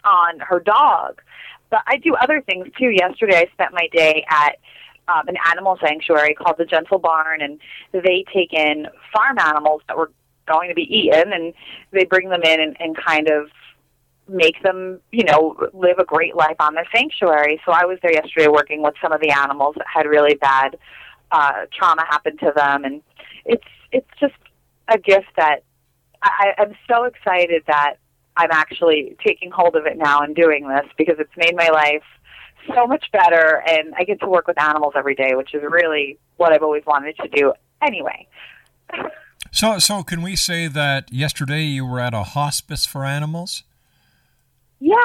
on 0.04 0.40
her 0.40 0.60
dog. 0.60 1.22
But 1.70 1.82
I 1.88 1.98
do 1.98 2.16
other 2.16 2.42
things 2.42 2.68
too. 2.78 2.90
Yesterday, 2.90 3.38
I 3.38 3.48
spent 3.54 3.74
my 3.74 3.88
day 3.92 4.26
at 4.30 4.58
um, 5.08 5.28
an 5.28 5.36
animal 5.50 5.78
sanctuary 5.82 6.34
called 6.34 6.58
the 6.58 6.66
Gentle 6.66 7.00
Barn, 7.00 7.42
and 7.42 7.60
they 7.92 8.26
take 8.34 8.54
in 8.54 8.88
farm 9.14 9.38
animals 9.40 9.82
that 9.88 9.98
were 9.98 10.12
going 10.48 10.70
to 10.70 10.76
be 10.76 10.84
eaten, 10.84 11.34
and 11.34 11.54
they 11.92 12.06
bring 12.06 12.30
them 12.30 12.42
in 12.44 12.60
and, 12.60 12.78
and 12.80 12.96
kind 12.98 13.30
of 13.30 13.50
make 14.28 14.62
them, 14.64 15.00
you 15.12 15.24
know, 15.24 15.56
live 15.74 15.98
a 15.98 16.06
great 16.06 16.36
life 16.36 16.58
on 16.60 16.76
their 16.76 16.88
sanctuary. 16.96 17.60
So 17.66 17.72
I 17.72 17.86
was 17.86 17.98
there 18.02 18.14
yesterday 18.14 18.48
working 18.48 18.84
with 18.84 18.94
some 19.02 19.12
of 19.12 19.22
the 19.22 19.32
animals 19.32 19.76
that 19.78 19.88
had 19.92 20.06
really 20.06 20.36
bad 20.36 20.78
uh, 21.32 21.66
trauma 21.74 22.06
happen 22.10 22.38
to 22.38 22.52
them, 22.56 22.86
and 22.86 23.02
it's 23.46 23.64
it's 23.92 24.10
just 24.20 24.36
a 24.88 24.98
gift 24.98 25.28
that 25.38 25.64
I, 26.22 26.54
I'm 26.58 26.76
so 26.88 27.04
excited 27.04 27.64
that 27.68 27.96
I'm 28.38 28.52
actually 28.52 29.16
taking 29.26 29.52
hold 29.52 29.76
of 29.76 29.86
it 29.86 29.98
now 29.98 30.22
and 30.22 30.36
doing 30.36 30.68
this 30.68 30.86
because 30.98 31.16
it's 31.20 31.36
made 31.36 31.56
my 31.56 31.70
life 31.70 32.04
so 32.74 32.86
much 32.88 33.06
better 33.12 33.64
and 33.68 33.94
I 33.98 34.04
get 34.04 34.20
to 34.22 34.28
work 34.28 34.48
with 34.48 34.60
animals 34.62 34.94
every 34.96 35.16
day, 35.16 35.32
which 35.34 35.54
is 35.54 35.62
really 35.68 36.18
what 36.38 36.54
I've 36.54 36.64
always 36.64 36.86
wanted 36.86 37.18
to 37.18 37.28
do 37.28 37.54
anyway. 37.82 38.28
So, 39.52 39.80
so 39.80 40.04
can 40.04 40.22
we 40.22 40.36
say 40.36 40.68
that 40.68 41.12
yesterday 41.12 41.64
you 41.64 41.86
were 41.86 42.00
at 42.00 42.14
a 42.14 42.24
hospice 42.24 42.86
for 42.86 43.04
animals? 43.04 43.64
Yeah, 44.80 44.96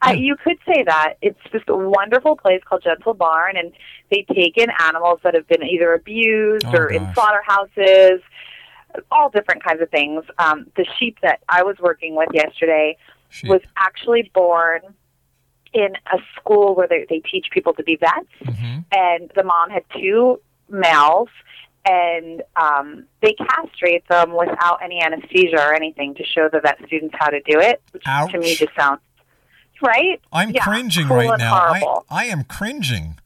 I, 0.00 0.12
you 0.12 0.36
could 0.36 0.58
say 0.66 0.84
that. 0.84 1.14
It's 1.20 1.40
just 1.50 1.68
a 1.68 1.76
wonderful 1.76 2.36
place 2.36 2.62
called 2.64 2.84
Gentle 2.84 3.14
Barn, 3.14 3.56
and 3.56 3.72
they 4.10 4.24
take 4.32 4.56
in 4.56 4.68
animals 4.80 5.20
that 5.24 5.34
have 5.34 5.48
been 5.48 5.64
either 5.64 5.92
abused 5.94 6.66
Oh, 6.66 6.72
or 6.72 6.90
in 6.90 7.12
slaughterhouses, 7.12 8.22
all 9.10 9.30
different 9.30 9.62
kinds 9.64 9.80
of 9.82 9.90
things. 9.90 10.24
Um, 10.38 10.66
the 10.76 10.86
sheep 10.98 11.18
that 11.22 11.40
I 11.48 11.62
was 11.62 11.76
working 11.78 12.14
with 12.16 12.28
yesterday 12.32 12.96
Sheep. 13.30 13.50
was 13.50 13.60
actually 13.76 14.30
born 14.34 14.80
in 15.72 15.94
a 16.12 16.18
school 16.36 16.74
where 16.74 16.88
they, 16.88 17.06
they 17.08 17.20
teach 17.20 17.46
people 17.52 17.74
to 17.74 17.82
be 17.82 17.96
vets, 17.96 18.14
Mhm. 18.44 18.84
and 18.92 19.30
the 19.34 19.42
mom 19.44 19.70
had 19.70 19.84
two 19.98 20.40
males. 20.68 21.28
And 21.84 22.42
um, 22.56 23.04
they 23.22 23.32
castrate 23.32 24.06
them 24.08 24.32
without 24.36 24.80
any 24.82 25.00
anesthesia 25.00 25.56
or 25.58 25.72
anything 25.72 26.14
to 26.16 26.24
show 26.24 26.50
the 26.52 26.60
vet 26.60 26.76
students 26.86 27.14
how 27.18 27.28
to 27.30 27.40
do 27.40 27.58
it, 27.60 27.80
which 27.92 28.02
to 28.04 28.38
me 28.38 28.56
just 28.56 28.74
sounds 28.78 29.00
right. 29.80 30.20
I'm 30.30 30.50
Yeah, 30.50 30.64
cringing 30.64 31.06
cruel 31.06 31.28
right 31.30 31.38
now. 31.38 31.54
I. 31.54 32.00
I 32.10 32.24
am 32.26 32.44
cringing. 32.44 33.18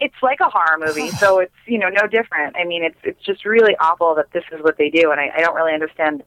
It's 0.00 0.14
like 0.22 0.40
a 0.40 0.48
horror 0.48 0.78
movie, 0.78 1.10
so 1.22 1.40
it's 1.40 1.54
you 1.66 1.78
know 1.78 1.88
no 1.88 2.06
different. 2.06 2.56
I 2.56 2.64
mean, 2.64 2.84
it's 2.84 2.98
it's 3.04 3.22
just 3.22 3.44
really 3.44 3.76
awful 3.78 4.14
that 4.16 4.30
this 4.32 4.44
is 4.52 4.62
what 4.62 4.78
they 4.78 4.90
do, 4.90 5.10
and 5.10 5.20
I, 5.20 5.30
I 5.36 5.40
don't 5.40 5.54
really 5.54 5.72
understand 5.72 6.22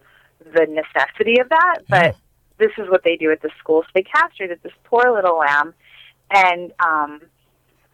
the 0.53 0.65
necessity 0.65 1.39
of 1.39 1.49
that, 1.49 1.79
but 1.89 2.15
this 2.57 2.71
is 2.77 2.89
what 2.89 3.03
they 3.03 3.15
do 3.15 3.31
at 3.31 3.41
the 3.41 3.49
school. 3.59 3.83
So 3.83 3.89
they 3.93 4.03
castrated 4.03 4.59
this 4.63 4.73
poor 4.83 5.13
little 5.13 5.37
lamb, 5.37 5.73
and 6.31 6.71
um, 6.79 7.21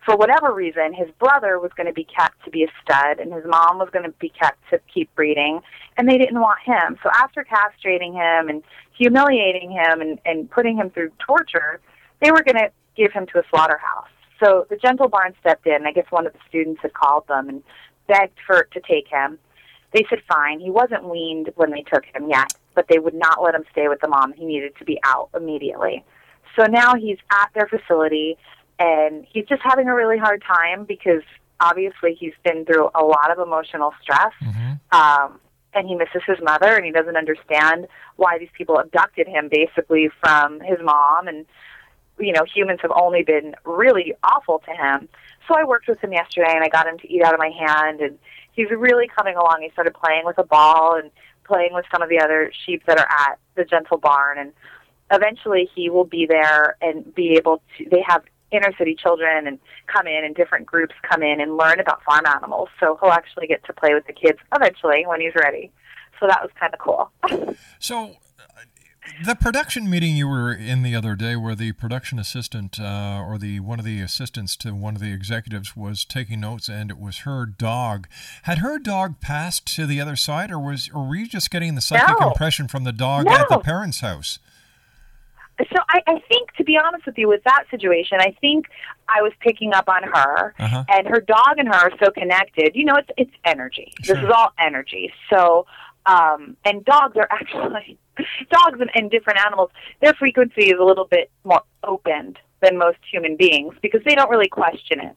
for 0.06 0.16
whatever 0.16 0.54
reason, 0.54 0.94
his 0.94 1.10
brother 1.20 1.60
was 1.60 1.72
going 1.76 1.88
to 1.88 1.94
be 1.94 2.04
kept 2.04 2.44
to 2.46 2.52
be 2.52 2.64
a 2.64 2.68
stud, 2.84 3.20
and 3.20 3.34
his 3.34 3.44
mom 3.46 3.80
was 3.80 3.90
going 3.92 4.06
to 4.06 4.14
be 4.20 4.30
kept 4.30 4.60
to 4.70 4.80
keep 4.94 5.14
breeding, 5.16 5.62
and 5.98 6.08
they 6.08 6.18
didn't 6.18 6.40
want 6.40 6.60
him. 6.64 6.98
So 7.02 7.10
after 7.14 7.44
castrating 7.44 8.14
him 8.14 8.50
and 8.50 8.64
humiliating 8.96 9.72
him 9.72 10.02
and, 10.02 10.20
and 10.26 10.50
putting 10.50 10.78
him 10.78 10.92
through 10.92 11.12
torture, 11.20 11.80
they 12.22 12.32
were 12.32 12.44
going 12.44 12.58
to 12.58 12.70
give 12.96 13.12
him 13.12 13.26
to 13.28 13.40
a 13.40 13.44
slaughterhouse. 13.50 14.08
So 14.44 14.66
the 14.70 14.76
Gentle 14.76 15.08
Barn 15.08 15.34
stepped 15.40 15.68
in. 15.68 15.86
I 15.86 15.92
guess 15.92 16.06
one 16.10 16.28
of 16.28 16.34
the 16.34 16.40
students 16.48 16.82
had 16.82 16.94
called 16.94 17.28
them 17.28 17.50
and 17.50 17.64
begged 18.08 18.38
for 18.46 18.64
to 18.64 18.82
take 18.82 19.08
him. 19.08 19.40
They 19.94 20.06
said 20.10 20.20
fine. 20.28 20.60
He 20.60 20.70
wasn't 20.70 21.10
weaned 21.10 21.52
when 21.56 21.72
they 21.72 21.82
took 21.82 22.04
him 22.06 22.30
yet, 22.30 22.54
but 22.74 22.88
they 22.90 23.00
would 23.00 23.14
not 23.14 23.42
let 23.42 23.56
him 23.56 23.64
stay 23.72 23.88
with 23.88 24.02
the 24.02 24.10
mom. 24.10 24.34
He 24.34 24.46
needed 24.46 24.74
to 24.78 24.86
be 24.86 25.00
out 25.06 25.30
immediately. 25.36 26.04
So 26.58 26.66
now 26.66 26.96
he's 26.96 27.18
at 27.32 27.50
their 27.54 27.68
facility 27.68 28.38
and 28.78 29.26
he's 29.30 29.46
just 29.46 29.62
having 29.64 29.88
a 29.88 29.96
really 29.96 30.18
hard 30.18 30.44
time 30.46 30.86
because 30.86 31.22
obviously 31.60 32.16
he's 32.20 32.34
been 32.44 32.66
through 32.66 32.90
a 32.94 33.04
lot 33.04 33.32
of 33.32 33.40
emotional 33.40 33.94
stress. 34.02 34.34
Um, 34.92 35.40
and 35.74 35.88
he 35.88 35.96
misses 35.96 36.22
his 36.26 36.38
mother 36.42 36.76
and 36.76 36.86
he 36.86 36.92
doesn't 36.92 37.18
understand 37.18 37.88
why 38.16 38.38
these 38.38 38.50
people 38.58 38.78
abducted 38.78 39.28
him 39.28 39.50
basically 39.52 40.10
from 40.22 40.62
his 40.62 40.78
mom 40.82 41.28
and 41.28 41.46
you 42.20 42.32
know, 42.32 42.44
humans 42.44 42.80
have 42.82 42.92
only 42.96 43.24
been 43.24 43.56
really 43.66 44.14
awful 44.24 44.60
to 44.60 44.72
him. 44.72 45.10
So 45.48 45.56
I 45.56 45.64
worked 45.64 45.88
with 45.88 46.00
him 46.00 46.14
yesterday 46.14 46.52
and 46.54 46.64
I 46.64 46.70
got 46.70 46.88
him 46.88 46.98
to 47.00 47.12
eat 47.12 47.22
out 47.24 47.34
of 47.34 47.40
my 47.40 47.50
hand 47.50 48.02
and 48.02 48.18
he's 48.54 48.70
really 48.72 49.08
coming 49.08 49.36
along. 49.36 49.62
He 49.62 49.70
started 49.72 49.94
playing 49.94 50.26
with 50.26 50.38
a 50.38 50.44
ball 50.44 50.96
and 50.96 51.12
playing 51.44 51.74
with 51.74 51.86
some 51.92 52.02
of 52.02 52.10
the 52.10 52.20
other 52.20 52.52
sheep 52.66 52.84
that 52.88 52.98
are 52.98 53.08
at 53.10 53.38
the 53.56 53.66
gentle 53.66 53.98
barn 53.98 54.38
and 54.40 54.52
eventually 55.12 55.70
he 55.76 55.90
will 55.90 56.06
be 56.06 56.26
there 56.26 56.76
and 56.82 57.14
be 57.14 57.36
able 57.38 57.62
to 57.78 57.88
they 57.90 58.02
have 58.08 58.24
inner 58.52 58.74
city 58.78 58.96
children 58.96 59.48
and 59.48 59.60
come 59.88 60.08
in 60.08 60.24
and 60.24 60.36
different 60.36 60.66
groups 60.66 60.96
come 61.10 61.22
in 61.22 61.42
and 61.42 61.58
learn 61.58 61.80
about 61.80 62.02
farm 62.04 62.26
animals. 62.26 62.70
So 62.80 62.98
he'll 63.02 63.12
actually 63.12 63.48
get 63.48 63.64
to 63.66 63.74
play 63.74 63.94
with 63.94 64.08
the 64.08 64.14
kids 64.14 64.40
eventually 64.54 65.06
when 65.06 65.22
he's 65.22 65.36
ready. 65.36 65.72
So 66.20 66.28
that 66.28 66.42
was 66.42 66.52
kind 66.60 66.74
of 66.74 66.80
cool. 66.80 67.56
So, 67.80 68.16
the 69.24 69.36
production 69.36 69.90
meeting 69.90 70.16
you 70.18 70.28
were 70.28 70.52
in 70.54 70.84
the 70.84 70.96
other 70.96 71.16
day, 71.16 71.36
where 71.36 71.56
the 71.56 71.72
production 71.74 72.20
assistant 72.20 72.80
uh, 72.80 73.24
or 73.26 73.38
the 73.38 73.60
one 73.60 73.80
of 73.80 73.86
the 73.86 74.02
assistants 74.02 74.56
to 74.58 74.74
one 74.74 74.96
of 74.96 75.02
the 75.02 75.12
executives 75.14 75.76
was 75.76 76.04
taking 76.06 76.40
notes, 76.42 76.68
and 76.68 76.92
it 76.92 77.00
was 77.00 77.20
her 77.20 77.46
dog. 77.46 78.08
Had 78.44 78.60
her 78.60 78.78
dog 78.80 79.20
passed 79.22 79.66
to 79.76 79.86
the 79.86 80.02
other 80.02 80.16
side, 80.16 80.52
or 80.52 80.60
was, 80.60 80.90
or 80.94 81.08
were 81.08 81.16
you 81.16 81.28
just 81.28 81.50
getting 81.52 81.76
the 81.76 81.82
psychic 81.82 82.20
No. 82.20 82.28
impression 82.30 82.68
from 82.68 82.84
the 82.84 82.92
dog 82.92 83.28
at 83.28 83.48
the 83.50 83.60
parents' 83.60 84.02
house? 84.02 84.40
So 85.58 85.78
I, 85.90 86.02
I 86.06 86.20
think, 86.28 86.52
to 86.58 86.66
be 86.66 86.78
honest 86.78 87.06
with 87.06 87.18
you, 87.18 87.30
with 87.30 87.42
that 87.46 87.64
situation, 87.72 88.18
I 88.20 88.36
think 88.42 88.66
I 89.08 89.22
was 89.22 89.32
picking 89.40 89.74
up 89.74 89.88
on 89.88 90.04
her, 90.04 90.54
Uh-huh. 90.60 90.84
and 90.90 91.08
her 91.08 91.22
dog 91.22 91.58
and 91.58 91.68
her 91.70 91.74
are 91.76 91.92
so 92.04 92.12
connected. 92.12 92.72
You 92.76 92.84
know, 92.86 92.96
it's 92.98 93.10
it's 93.18 93.32
energy. 93.46 93.94
This 94.04 94.18
is 94.18 94.26
all 94.36 94.52
energy. 94.60 95.14
So, 95.30 95.66
um, 96.06 96.58
and 96.66 96.84
dogs 96.84 97.16
are 97.16 97.28
actually 97.32 97.98
dogs 98.50 98.80
and, 98.80 98.90
and 98.96 99.12
different 99.12 99.40
animals. 99.46 99.72
Their 100.02 100.14
frequency 100.14 100.66
is 100.66 100.80
a 100.80 100.84
little 100.84 101.06
bit 101.06 101.30
more 101.44 101.62
opened 101.84 102.40
than 102.62 102.78
most 102.78 102.98
human 103.10 103.36
beings 103.36 103.76
because 103.82 104.02
they 104.06 104.16
don't 104.16 104.30
really 104.30 104.50
question 104.50 105.00
it. 105.00 105.16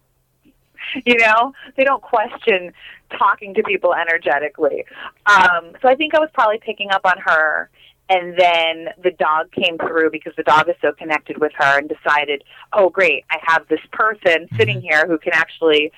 You 1.04 1.16
know, 1.18 1.52
they 1.76 1.84
don't 1.84 2.02
question 2.02 2.72
talking 3.18 3.52
to 3.54 3.62
people 3.64 3.94
energetically. 3.94 4.84
Um, 5.26 5.72
so 5.82 5.88
I 5.88 5.94
think 5.94 6.14
I 6.14 6.20
was 6.20 6.30
probably 6.32 6.58
picking 6.58 6.90
up 6.90 7.02
on 7.04 7.18
her. 7.18 7.68
And 8.10 8.38
then 8.38 8.88
the 9.02 9.10
dog 9.10 9.52
came 9.52 9.76
through 9.76 10.10
because 10.10 10.32
the 10.36 10.42
dog 10.42 10.68
is 10.68 10.76
so 10.80 10.92
connected 10.92 11.38
with 11.38 11.52
her 11.56 11.78
and 11.78 11.90
decided, 11.90 12.42
oh, 12.72 12.88
great, 12.88 13.24
I 13.30 13.36
have 13.42 13.68
this 13.68 13.80
person 13.92 14.48
sitting 14.56 14.80
here 14.80 15.06
who 15.06 15.18
can 15.18 15.34
actually 15.34 15.92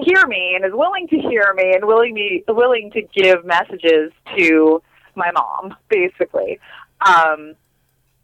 hear 0.00 0.26
me 0.26 0.54
and 0.54 0.64
is 0.64 0.72
willing 0.72 1.08
to 1.08 1.18
hear 1.18 1.52
me 1.54 1.74
and 1.74 1.84
willing 1.84 2.14
me 2.14 2.42
willing 2.48 2.90
to 2.92 3.02
give 3.02 3.44
messages 3.44 4.10
to 4.36 4.82
my 5.14 5.30
mom, 5.32 5.76
basically. 5.88 6.58
Um, 7.04 7.54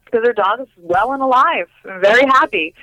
because 0.05 0.27
her 0.27 0.33
dog 0.33 0.61
is 0.61 0.69
well 0.79 1.13
and 1.13 1.23
alive, 1.23 1.69
and 1.85 2.01
very 2.01 2.25
happy. 2.25 2.75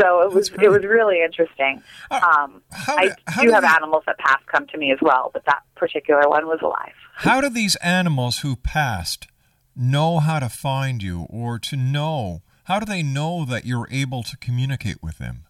So 0.00 0.22
it 0.22 0.32
was 0.32 0.50
it 0.50 0.68
was 0.68 0.82
really 0.84 1.22
interesting. 1.22 1.82
Um, 2.10 2.62
how 2.72 2.96
I 2.96 3.06
do- 3.08 3.14
how 3.28 3.42
do 3.42 3.48
do 3.48 3.54
have 3.54 3.62
the- 3.62 3.70
animals 3.74 4.02
that 4.06 4.18
pass 4.18 4.40
come 4.46 4.66
to 4.68 4.78
me 4.78 4.90
as 4.90 4.98
well, 5.00 5.30
but 5.32 5.44
that 5.46 5.62
particular 5.76 6.28
one 6.28 6.46
was 6.46 6.58
alive. 6.62 6.92
How 7.18 7.40
do 7.40 7.48
these 7.48 7.76
animals 7.76 8.40
who 8.40 8.56
passed 8.56 9.28
know 9.76 10.18
how 10.18 10.38
to 10.40 10.48
find 10.48 11.02
you, 11.02 11.26
or 11.30 11.58
to 11.60 11.76
know? 11.76 12.42
How 12.64 12.80
do 12.80 12.86
they 12.86 13.02
know 13.02 13.44
that 13.44 13.64
you're 13.64 13.86
able 13.92 14.22
to 14.24 14.36
communicate 14.38 15.00
with 15.02 15.18
them? 15.18 15.44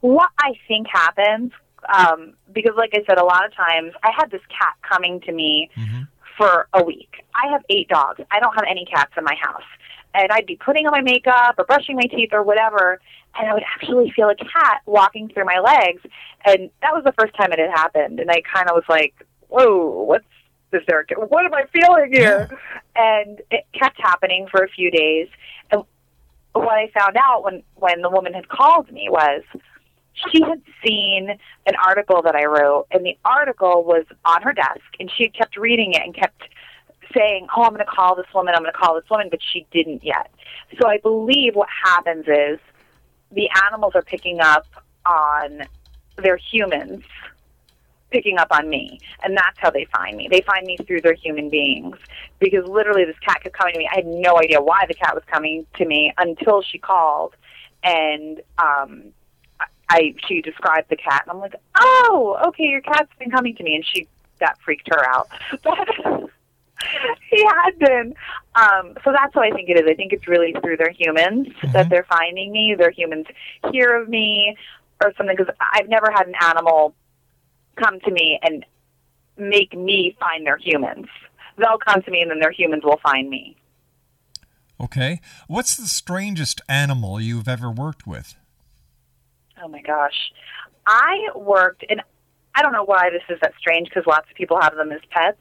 What 0.00 0.30
I 0.38 0.52
think 0.68 0.86
happens, 0.92 1.50
um, 1.92 2.34
because 2.52 2.74
like 2.76 2.90
I 2.94 3.02
said, 3.06 3.18
a 3.18 3.24
lot 3.24 3.44
of 3.44 3.54
times 3.54 3.92
I 4.04 4.10
had 4.16 4.30
this 4.30 4.42
cat 4.48 4.74
coming 4.88 5.20
to 5.22 5.32
me 5.32 5.70
for 6.38 6.68
a 6.72 6.82
week. 6.82 7.24
I 7.34 7.50
have 7.52 7.62
eight 7.68 7.88
dogs. 7.88 8.20
I 8.30 8.40
don't 8.40 8.54
have 8.54 8.64
any 8.66 8.86
cats 8.86 9.12
in 9.18 9.24
my 9.24 9.34
house. 9.34 9.68
And 10.14 10.32
I'd 10.32 10.46
be 10.46 10.56
putting 10.56 10.86
on 10.86 10.92
my 10.92 11.02
makeup 11.02 11.56
or 11.58 11.64
brushing 11.64 11.96
my 11.96 12.04
teeth 12.04 12.30
or 12.32 12.42
whatever, 12.42 12.98
and 13.38 13.48
I 13.48 13.52
would 13.52 13.64
actually 13.74 14.10
feel 14.12 14.30
a 14.30 14.34
cat 14.34 14.80
walking 14.86 15.28
through 15.28 15.44
my 15.44 15.58
legs. 15.58 16.00
And 16.46 16.70
that 16.80 16.94
was 16.94 17.04
the 17.04 17.12
first 17.12 17.34
time 17.36 17.52
it 17.52 17.58
had 17.58 17.70
happened. 17.70 18.18
And 18.20 18.30
I 18.30 18.40
kind 18.40 18.70
of 18.70 18.74
was 18.74 18.84
like, 18.88 19.14
whoa, 19.48 20.04
what's 20.04 20.24
this 20.70 20.82
there? 20.88 21.04
What 21.16 21.44
am 21.44 21.52
I 21.52 21.64
feeling 21.72 22.10
here? 22.12 22.48
And 22.96 23.42
it 23.50 23.66
kept 23.74 24.00
happening 24.00 24.46
for 24.50 24.64
a 24.64 24.68
few 24.68 24.90
days. 24.90 25.28
And 25.70 25.82
what 26.52 26.78
I 26.78 26.90
found 26.98 27.16
out 27.16 27.44
when, 27.44 27.62
when 27.76 28.00
the 28.00 28.10
woman 28.10 28.32
had 28.32 28.48
called 28.48 28.90
me 28.90 29.08
was 29.10 29.42
she 30.30 30.42
had 30.42 30.62
seen 30.84 31.30
an 31.66 31.74
article 31.84 32.22
that 32.22 32.34
I 32.34 32.44
wrote, 32.44 32.86
and 32.90 33.04
the 33.04 33.16
article 33.24 33.84
was 33.84 34.04
on 34.24 34.42
her 34.42 34.52
desk, 34.52 34.80
and 34.98 35.10
she 35.16 35.24
had 35.24 35.34
kept 35.34 35.56
reading 35.56 35.92
it 35.92 36.02
and 36.02 36.14
kept 36.14 36.42
saying, 37.14 37.46
"Oh, 37.56 37.62
I'm 37.62 37.70
going 37.72 37.84
to 37.84 37.90
call 37.90 38.14
this 38.14 38.26
woman. 38.34 38.54
I'm 38.54 38.62
going 38.62 38.72
to 38.72 38.78
call 38.78 38.94
this 38.94 39.08
woman," 39.10 39.28
but 39.30 39.40
she 39.42 39.66
didn't 39.70 40.04
yet. 40.04 40.30
So 40.80 40.88
I 40.88 40.98
believe 40.98 41.54
what 41.54 41.68
happens 41.84 42.26
is 42.26 42.58
the 43.32 43.48
animals 43.66 43.94
are 43.94 44.02
picking 44.02 44.40
up 44.40 44.66
on 45.06 45.62
their 46.16 46.36
humans 46.36 47.04
picking 48.10 48.38
up 48.38 48.48
on 48.50 48.68
me 48.68 48.98
and 49.22 49.36
that's 49.36 49.58
how 49.58 49.70
they 49.70 49.86
find 49.92 50.16
me 50.16 50.28
they 50.30 50.40
find 50.40 50.66
me 50.66 50.76
through 50.86 51.00
their 51.00 51.14
human 51.14 51.50
beings 51.50 51.96
because 52.38 52.66
literally 52.66 53.04
this 53.04 53.18
cat 53.18 53.42
kept 53.42 53.54
coming 53.54 53.74
to 53.74 53.78
me 53.78 53.88
i 53.92 53.96
had 53.96 54.06
no 54.06 54.38
idea 54.38 54.60
why 54.60 54.84
the 54.88 54.94
cat 54.94 55.14
was 55.14 55.22
coming 55.26 55.66
to 55.74 55.84
me 55.84 56.12
until 56.16 56.62
she 56.62 56.78
called 56.78 57.34
and 57.82 58.40
um 58.58 59.12
I 59.88 60.14
she 60.26 60.42
described 60.42 60.90
the 60.90 60.96
cat 60.96 61.22
and 61.26 61.32
I'm 61.32 61.38
like, 61.38 61.54
Oh, 61.76 62.38
okay, 62.48 62.64
your 62.64 62.80
cat's 62.80 63.10
been 63.18 63.30
coming 63.30 63.54
to 63.56 63.62
me 63.62 63.74
and 63.74 63.84
she 63.84 64.06
that 64.40 64.58
freaked 64.60 64.88
her 64.88 65.08
out. 65.08 65.28
But 65.62 66.30
he 67.30 67.44
had 67.44 67.78
been. 67.78 68.14
Um, 68.54 68.94
so 69.04 69.12
that's 69.12 69.34
what 69.34 69.44
I 69.44 69.50
think 69.50 69.68
it 69.68 69.78
is. 69.78 69.84
I 69.88 69.94
think 69.94 70.12
it's 70.12 70.28
really 70.28 70.54
through 70.62 70.76
their 70.76 70.90
humans 70.90 71.48
that 71.72 71.88
they're 71.88 72.06
finding 72.08 72.52
me. 72.52 72.74
Their 72.76 72.90
humans 72.90 73.26
hear 73.72 74.00
of 74.00 74.08
me 74.08 74.56
or 75.02 75.12
something 75.16 75.36
because 75.36 75.52
I've 75.60 75.88
never 75.88 76.10
had 76.10 76.26
an 76.26 76.34
animal 76.40 76.94
come 77.76 78.00
to 78.00 78.10
me 78.10 78.38
and 78.42 78.64
make 79.36 79.76
me 79.76 80.16
find 80.18 80.46
their 80.46 80.56
humans. 80.56 81.06
They'll 81.56 81.78
come 81.78 82.02
to 82.02 82.10
me 82.10 82.22
and 82.22 82.30
then 82.30 82.40
their 82.40 82.50
humans 82.52 82.84
will 82.84 83.00
find 83.02 83.28
me. 83.28 83.56
Okay. 84.80 85.20
What's 85.48 85.76
the 85.76 85.86
strangest 85.86 86.60
animal 86.68 87.20
you've 87.20 87.48
ever 87.48 87.70
worked 87.70 88.06
with? 88.06 88.36
Oh 89.62 89.68
my 89.68 89.82
gosh. 89.82 90.32
I 90.86 91.28
worked, 91.34 91.84
and 91.88 92.00
I 92.54 92.62
don't 92.62 92.72
know 92.72 92.84
why 92.84 93.10
this 93.10 93.22
is 93.28 93.38
that 93.42 93.52
strange 93.58 93.88
because 93.88 94.04
lots 94.06 94.28
of 94.30 94.36
people 94.36 94.58
have 94.60 94.74
them 94.74 94.90
as 94.92 95.00
pets, 95.10 95.38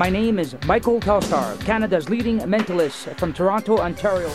My 0.00 0.08
name 0.08 0.38
is 0.38 0.56
Michael 0.64 0.98
Telstar, 0.98 1.60
Canada's 1.60 2.08
leading 2.08 2.38
mentalist 2.38 3.18
from 3.18 3.34
Toronto, 3.34 3.76
Ontario. 3.76 4.30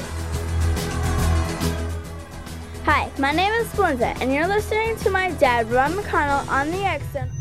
Hi, 2.84 3.10
my 3.18 3.32
name 3.32 3.52
is 3.54 3.68
Splenda, 3.70 4.16
and 4.22 4.32
you're 4.32 4.46
listening 4.46 4.96
to 4.98 5.10
my 5.10 5.32
dad, 5.32 5.72
Rob 5.72 5.94
McConnell, 5.94 6.48
on 6.50 6.70
the 6.70 6.84
X 6.84 7.04
Zone. 7.14 7.32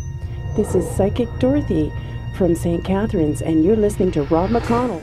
This 0.56 0.74
is 0.74 0.90
Psychic 0.96 1.28
Dorothy 1.38 1.92
from 2.34 2.54
St. 2.54 2.82
Catharines, 2.82 3.42
and 3.42 3.62
you're 3.62 3.76
listening 3.76 4.10
to 4.12 4.22
Rob 4.22 4.48
McConnell. 4.48 5.02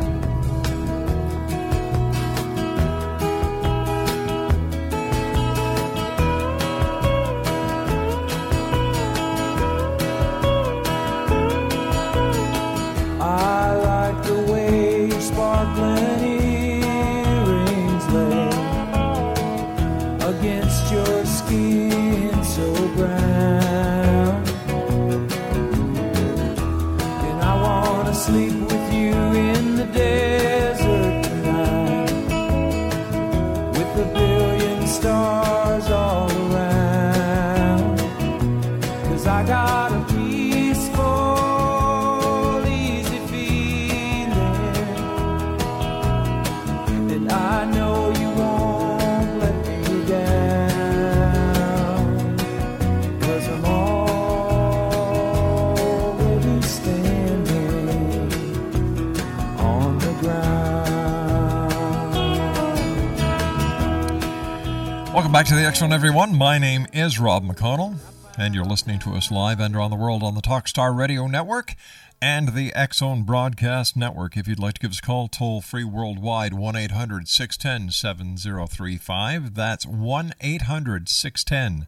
Back 65.41 65.47
to 65.47 65.55
the 65.55 65.73
Zone, 65.73 65.91
everyone. 65.91 66.37
My 66.37 66.59
name 66.59 66.85
is 66.93 67.17
Rob 67.17 67.43
McConnell, 67.43 67.95
and 68.37 68.53
you're 68.53 68.63
listening 68.63 68.99
to 68.99 69.13
us 69.13 69.31
live 69.31 69.59
and 69.59 69.75
around 69.75 69.89
the 69.89 69.95
world 69.95 70.21
on 70.21 70.35
the 70.35 70.41
Talkstar 70.41 70.95
Radio 70.95 71.25
Network 71.25 71.73
and 72.21 72.53
the 72.53 72.71
X 72.75 72.99
Zone 72.99 73.23
Broadcast 73.23 73.97
Network. 73.97 74.37
If 74.37 74.47
you'd 74.47 74.59
like 74.59 74.75
to 74.75 74.81
give 74.81 74.91
us 74.91 74.99
a 74.99 75.01
call, 75.01 75.27
toll 75.27 75.59
free 75.59 75.83
worldwide, 75.83 76.53
1 76.53 76.75
800 76.75 77.27
610 77.27 77.89
7035. 77.89 79.55
That's 79.55 79.83
1 79.83 80.33
800 80.41 81.09
610 81.09 81.87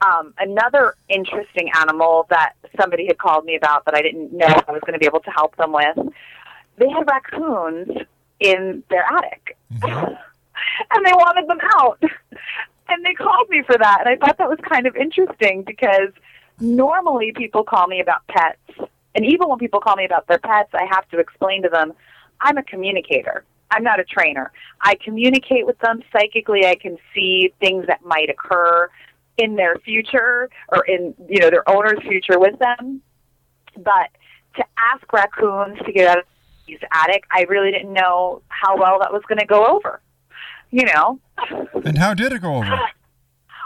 Um, 0.00 0.34
another 0.38 0.94
interesting 1.08 1.70
animal 1.74 2.26
that 2.30 2.54
somebody 2.78 3.06
had 3.06 3.18
called 3.18 3.44
me 3.44 3.56
about 3.56 3.84
that 3.86 3.94
I 3.94 4.02
didn't 4.02 4.32
know 4.32 4.46
I 4.46 4.72
was 4.72 4.80
going 4.80 4.92
to 4.92 4.98
be 4.98 5.06
able 5.06 5.20
to 5.20 5.30
help 5.30 5.56
them 5.56 5.72
with. 5.72 5.96
They 6.76 6.88
had 6.88 7.08
raccoons 7.08 7.88
in 8.40 8.82
their 8.90 9.04
attic, 9.04 9.56
and 9.82 11.06
they 11.06 11.12
wanted 11.12 11.48
them 11.48 11.58
out. 11.76 12.02
And 12.88 13.04
they 13.04 13.14
called 13.14 13.48
me 13.48 13.62
for 13.62 13.78
that, 13.78 13.98
and 14.00 14.08
I 14.08 14.16
thought 14.16 14.36
that 14.38 14.48
was 14.48 14.58
kind 14.68 14.86
of 14.86 14.94
interesting 14.94 15.62
because 15.62 16.10
normally 16.60 17.32
people 17.32 17.64
call 17.64 17.86
me 17.86 18.00
about 18.00 18.26
pets, 18.26 18.90
and 19.14 19.24
even 19.24 19.48
when 19.48 19.58
people 19.58 19.80
call 19.80 19.96
me 19.96 20.04
about 20.04 20.26
their 20.26 20.38
pets, 20.38 20.70
I 20.74 20.84
have 20.90 21.08
to 21.10 21.18
explain 21.18 21.62
to 21.62 21.68
them 21.70 21.94
I'm 22.40 22.58
a 22.58 22.62
communicator. 22.62 23.44
I'm 23.74 23.82
not 23.82 23.98
a 23.98 24.04
trainer. 24.04 24.52
I 24.80 24.94
communicate 25.04 25.66
with 25.66 25.78
them 25.80 26.02
psychically. 26.12 26.64
I 26.64 26.76
can 26.76 26.96
see 27.14 27.52
things 27.60 27.86
that 27.88 28.04
might 28.04 28.30
occur 28.30 28.88
in 29.36 29.56
their 29.56 29.76
future 29.78 30.48
or 30.68 30.84
in 30.84 31.14
you 31.28 31.40
know 31.40 31.50
their 31.50 31.68
owner's 31.68 32.00
future 32.02 32.38
with 32.38 32.58
them. 32.58 33.02
But 33.76 34.10
to 34.56 34.64
ask 34.92 35.12
raccoons 35.12 35.78
to 35.84 35.92
get 35.92 36.08
out 36.08 36.18
of 36.18 36.24
his 36.66 36.78
attic, 36.92 37.24
I 37.30 37.42
really 37.48 37.72
didn't 37.72 37.92
know 37.92 38.42
how 38.48 38.78
well 38.78 39.00
that 39.00 39.12
was 39.12 39.22
going 39.28 39.38
to 39.38 39.46
go 39.46 39.66
over. 39.66 40.00
You 40.70 40.86
know. 40.86 41.18
And 41.84 41.98
how 41.98 42.14
did 42.14 42.32
it 42.32 42.42
go 42.42 42.56
over? 42.56 42.78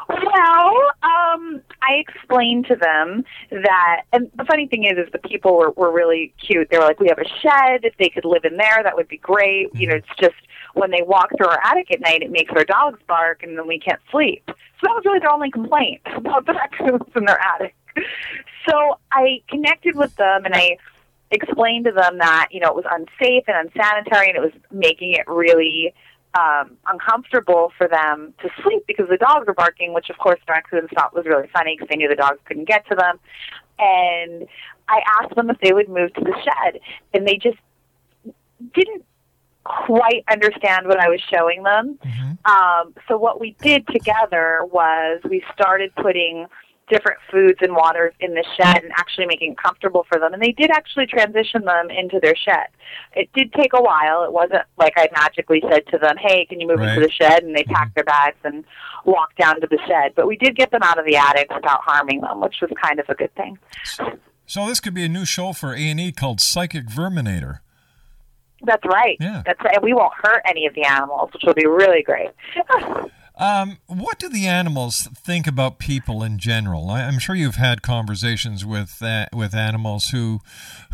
Well, 0.08 0.74
um, 1.02 1.60
I 1.82 1.96
explained 1.96 2.66
to 2.68 2.76
them 2.76 3.24
that, 3.50 4.02
and 4.12 4.30
the 4.36 4.44
funny 4.44 4.66
thing 4.66 4.84
is, 4.84 4.96
is 4.96 5.12
the 5.12 5.18
people 5.18 5.58
were, 5.58 5.70
were 5.72 5.92
really 5.92 6.32
cute. 6.40 6.70
They 6.70 6.78
were 6.78 6.84
like, 6.84 6.98
"We 6.98 7.08
have 7.08 7.18
a 7.18 7.28
shed. 7.42 7.84
If 7.84 7.96
they 7.98 8.08
could 8.08 8.24
live 8.24 8.44
in 8.44 8.56
there, 8.56 8.82
that 8.82 8.96
would 8.96 9.08
be 9.08 9.18
great." 9.18 9.74
You 9.74 9.88
know, 9.88 9.96
it's 9.96 10.08
just 10.18 10.36
when 10.72 10.90
they 10.90 11.02
walk 11.02 11.30
through 11.36 11.48
our 11.48 11.60
attic 11.62 11.90
at 11.90 12.00
night, 12.00 12.22
it 12.22 12.30
makes 12.30 12.52
our 12.56 12.64
dogs 12.64 13.00
bark, 13.06 13.42
and 13.42 13.58
then 13.58 13.66
we 13.66 13.78
can't 13.78 14.00
sleep. 14.10 14.42
So 14.46 14.54
that 14.82 14.94
was 14.94 15.02
really 15.04 15.18
their 15.18 15.30
only 15.30 15.50
complaint 15.50 16.00
about 16.16 16.46
the 16.46 16.54
raccoons 16.54 17.02
in 17.14 17.26
their 17.26 17.40
attic. 17.40 17.74
So 18.68 18.98
I 19.12 19.42
connected 19.48 19.94
with 19.94 20.16
them, 20.16 20.46
and 20.46 20.54
I 20.54 20.78
explained 21.30 21.84
to 21.84 21.92
them 21.92 22.16
that 22.18 22.48
you 22.50 22.60
know 22.60 22.68
it 22.68 22.76
was 22.76 22.86
unsafe 22.90 23.44
and 23.46 23.68
unsanitary, 23.68 24.28
and 24.28 24.36
it 24.38 24.40
was 24.40 24.52
making 24.70 25.12
it 25.12 25.28
really 25.28 25.92
um, 26.38 26.76
uncomfortable 26.86 27.72
for 27.76 27.88
them 27.88 28.32
to 28.42 28.48
sleep 28.62 28.84
because 28.86 29.08
the 29.08 29.16
dogs 29.16 29.46
were 29.46 29.54
barking, 29.54 29.92
which 29.92 30.08
of 30.10 30.18
course 30.18 30.38
the 30.46 30.52
raccoons 30.52 30.88
thought 30.94 31.14
was 31.14 31.24
really 31.26 31.48
funny 31.52 31.74
because 31.74 31.88
they 31.90 31.96
knew 31.96 32.08
the 32.08 32.14
dogs 32.14 32.38
couldn't 32.44 32.68
get 32.68 32.86
to 32.88 32.94
them. 32.94 33.18
And 33.78 34.46
I 34.88 35.00
asked 35.20 35.34
them 35.34 35.50
if 35.50 35.58
they 35.60 35.72
would 35.72 35.88
move 35.88 36.12
to 36.14 36.20
the 36.20 36.34
shed, 36.44 36.80
and 37.12 37.26
they 37.26 37.36
just 37.36 37.58
didn't 38.74 39.04
quite 39.64 40.24
understand 40.30 40.86
what 40.86 40.98
I 40.98 41.08
was 41.08 41.20
showing 41.32 41.62
them. 41.62 41.98
Um, 42.44 42.94
so 43.06 43.18
what 43.18 43.40
we 43.40 43.56
did 43.60 43.86
together 43.88 44.60
was 44.70 45.20
we 45.28 45.42
started 45.52 45.94
putting 45.96 46.46
different 46.90 47.18
foods 47.30 47.58
and 47.60 47.74
waters 47.74 48.14
in 48.20 48.34
the 48.34 48.44
shed 48.56 48.82
and 48.82 48.92
actually 48.96 49.26
making 49.26 49.52
it 49.52 49.58
comfortable 49.58 50.06
for 50.08 50.18
them. 50.18 50.32
And 50.32 50.42
they 50.42 50.52
did 50.52 50.70
actually 50.70 51.06
transition 51.06 51.64
them 51.64 51.90
into 51.90 52.20
their 52.20 52.36
shed. 52.36 52.68
It 53.14 53.30
did 53.34 53.52
take 53.52 53.72
a 53.74 53.82
while. 53.82 54.24
It 54.24 54.32
wasn't 54.32 54.62
like 54.76 54.94
I 54.96 55.08
magically 55.12 55.62
said 55.70 55.86
to 55.88 55.98
them, 55.98 56.16
hey, 56.18 56.46
can 56.46 56.60
you 56.60 56.66
move 56.66 56.80
into 56.80 57.00
the 57.00 57.10
shed? 57.10 57.42
And 57.42 57.54
they 57.54 57.62
mm-hmm. 57.62 57.74
packed 57.74 57.94
their 57.94 58.04
bags 58.04 58.38
and 58.44 58.64
walked 59.04 59.38
down 59.38 59.60
to 59.60 59.66
the 59.66 59.78
shed. 59.86 60.12
But 60.14 60.26
we 60.26 60.36
did 60.36 60.56
get 60.56 60.70
them 60.70 60.82
out 60.82 60.98
of 60.98 61.06
the 61.06 61.16
attic 61.16 61.52
without 61.54 61.80
harming 61.82 62.20
them, 62.20 62.40
which 62.40 62.56
was 62.60 62.70
kind 62.82 63.00
of 63.00 63.06
a 63.08 63.14
good 63.14 63.34
thing. 63.34 63.58
So 64.46 64.66
this 64.66 64.80
could 64.80 64.94
be 64.94 65.04
a 65.04 65.08
new 65.08 65.24
show 65.24 65.52
for 65.52 65.74
A&E 65.74 66.12
called 66.12 66.40
Psychic 66.40 66.86
Verminator. 66.86 67.60
That's 68.62 68.84
right. 68.86 69.16
Yeah. 69.20 69.42
That's 69.46 69.62
right. 69.62 69.74
And 69.76 69.84
we 69.84 69.92
won't 69.92 70.14
hurt 70.22 70.42
any 70.48 70.66
of 70.66 70.74
the 70.74 70.84
animals, 70.84 71.30
which 71.32 71.42
will 71.46 71.54
be 71.54 71.66
really 71.66 72.02
great. 72.02 72.30
Um, 73.38 73.78
what 73.86 74.18
do 74.18 74.28
the 74.28 74.46
animals 74.48 75.06
think 75.14 75.46
about 75.46 75.78
people 75.78 76.24
in 76.24 76.38
general? 76.38 76.90
I, 76.90 77.02
I'm 77.02 77.20
sure 77.20 77.36
you've 77.36 77.54
had 77.54 77.82
conversations 77.82 78.66
with 78.66 79.00
uh, 79.00 79.26
with 79.32 79.54
animals 79.54 80.08
who 80.08 80.40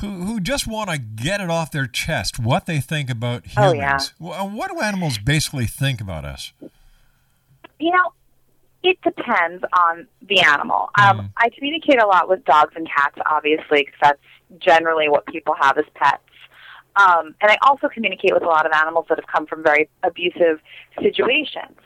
who 0.00 0.24
who 0.24 0.40
just 0.40 0.66
want 0.66 0.90
to 0.90 0.98
get 0.98 1.40
it 1.40 1.48
off 1.48 1.70
their 1.72 1.86
chest 1.86 2.38
what 2.38 2.66
they 2.66 2.80
think 2.80 3.08
about 3.08 3.44
Oh, 3.56 3.72
humans. 3.72 4.12
yeah. 4.20 4.44
Wh- 4.44 4.54
What 4.54 4.70
do 4.70 4.80
animals 4.80 5.16
basically 5.16 5.64
think 5.66 6.02
about 6.02 6.26
us? 6.26 6.52
You 7.80 7.90
know, 7.92 8.12
it 8.82 8.98
depends 9.02 9.64
on 9.80 10.06
the 10.28 10.40
animal. 10.42 10.90
Um, 11.00 11.32
I 11.38 11.48
communicate 11.48 12.00
a 12.00 12.06
lot 12.06 12.28
with 12.28 12.44
dogs 12.44 12.74
and 12.76 12.86
cats, 12.86 13.16
obviously, 13.28 13.84
because 13.86 13.98
that's 14.02 14.20
generally 14.58 15.08
what 15.08 15.24
people 15.26 15.54
have 15.58 15.78
as 15.78 15.84
pets. 15.94 16.20
Um, 16.96 17.34
and 17.40 17.50
I 17.50 17.56
also 17.62 17.88
communicate 17.88 18.32
with 18.34 18.42
a 18.44 18.46
lot 18.46 18.66
of 18.66 18.72
animals 18.72 19.06
that 19.08 19.18
have 19.18 19.26
come 19.26 19.46
from 19.46 19.62
very 19.64 19.88
abusive 20.04 20.60
situations. 21.02 21.76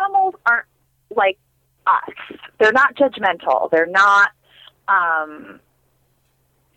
Animals 0.00 0.34
aren't 0.46 0.66
like 1.14 1.38
us. 1.86 2.38
They're 2.58 2.72
not 2.72 2.94
judgmental. 2.96 3.70
They're 3.70 3.86
not. 3.86 4.30
Um, 4.88 5.60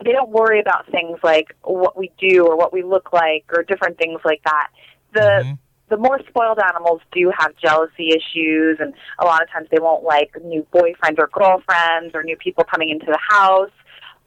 they 0.03 0.11
don't 0.11 0.29
worry 0.29 0.59
about 0.59 0.89
things 0.91 1.19
like 1.23 1.55
what 1.63 1.97
we 1.97 2.11
do 2.19 2.45
or 2.45 2.55
what 2.55 2.71
we 2.71 2.83
look 2.83 3.11
like 3.13 3.45
or 3.55 3.63
different 3.63 3.97
things 3.97 4.21
like 4.23 4.41
that. 4.43 4.69
The 5.13 5.57
the 5.89 5.97
more 5.97 6.19
spoiled 6.27 6.59
animals 6.59 7.01
do 7.13 7.31
have 7.37 7.55
jealousy 7.55 8.09
issues, 8.09 8.77
and 8.79 8.93
a 9.19 9.25
lot 9.25 9.41
of 9.41 9.49
times 9.49 9.67
they 9.71 9.79
won't 9.79 10.03
like 10.03 10.31
new 10.43 10.65
boyfriends 10.73 11.17
or 11.17 11.27
girlfriends 11.27 12.13
or 12.13 12.23
new 12.23 12.35
people 12.35 12.63
coming 12.65 12.89
into 12.89 13.05
the 13.05 13.19
house. 13.29 13.71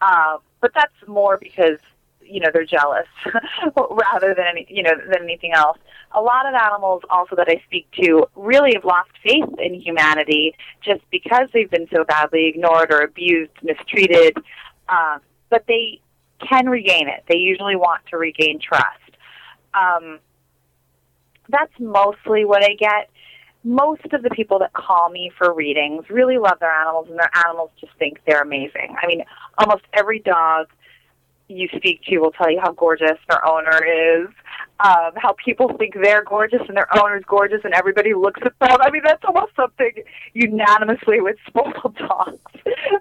Uh, 0.01 0.39
but 0.61 0.73
that's 0.75 0.95
more 1.07 1.37
because 1.37 1.79
you 2.31 2.41
know 2.41 2.49
they're 2.53 2.65
jealous 2.65 3.07
rather 3.77 4.35
than 4.35 4.47
any 4.51 4.67
you 4.69 4.83
know 4.83 4.93
than 5.11 5.23
anything 5.23 5.53
else. 5.53 5.79
A 6.13 6.21
lot 6.21 6.47
of 6.47 6.55
animals 6.55 7.03
also 7.11 7.37
that 7.37 7.49
I 7.49 7.63
speak 7.67 7.89
to 8.03 8.27
really 8.37 8.73
have 8.75 8.85
lost 8.85 9.11
faith 9.23 9.49
in 9.59 9.75
humanity 9.75 10.55
just 10.83 11.03
because 11.11 11.49
they've 11.53 11.71
been 11.71 11.87
so 11.95 12.05
badly 12.05 12.49
ignored 12.49 12.93
or 12.93 13.01
abused, 13.01 13.53
mistreated. 13.63 14.37
Uh, 14.89 15.19
but 15.51 15.65
they 15.69 16.01
can 16.41 16.69
regain 16.69 17.09
it. 17.09 17.25
They 17.29 17.37
usually 17.37 17.77
want 17.77 18.03
to 18.11 18.17
regain 18.17 18.61
trust. 18.61 18.85
Um, 19.75 20.19
that's 21.49 21.73
mostly 21.79 22.45
what 22.45 22.65
I 22.65 22.75
get. 22.75 23.11
Most 23.63 24.07
of 24.13 24.23
the 24.23 24.31
people 24.31 24.59
that 24.61 24.73
call 24.73 25.11
me 25.11 25.31
for 25.37 25.53
readings 25.53 26.09
really 26.09 26.39
love 26.39 26.59
their 26.61 26.73
animals, 26.73 27.09
and 27.11 27.19
their 27.19 27.31
animals 27.47 27.71
just 27.79 27.93
think 27.99 28.21
they're 28.27 28.41
amazing. 28.41 28.97
I 29.01 29.07
mean, 29.07 29.23
almost 29.59 29.85
every 29.93 30.21
dog 30.21 30.69
you 31.57 31.69
speak 31.77 32.03
to 32.05 32.19
will 32.19 32.33
tell 32.33 32.51
you 32.51 32.61
how 32.61 32.73
gorgeous 32.73 33.19
their 33.29 33.47
owner 33.47 33.85
is, 33.85 34.29
um, 34.81 35.13
how 35.17 35.35
people 35.45 35.77
think 35.77 35.95
they're 36.03 36.25
gorgeous 36.25 36.63
and 36.69 36.77
their 36.77 36.89
owner's 36.99 37.25
gorgeous, 37.27 37.61
and 37.65 37.75
everybody 37.75 38.15
looks 38.15 38.41
at 38.45 38.59
them. 38.59 38.79
I 38.81 38.91
mean, 38.91 39.03
that's 39.05 39.25
almost 39.25 39.55
something 39.57 39.93
unanimously 40.33 41.21
with 41.21 41.37
spoiled 41.47 41.97
dogs 41.97 42.39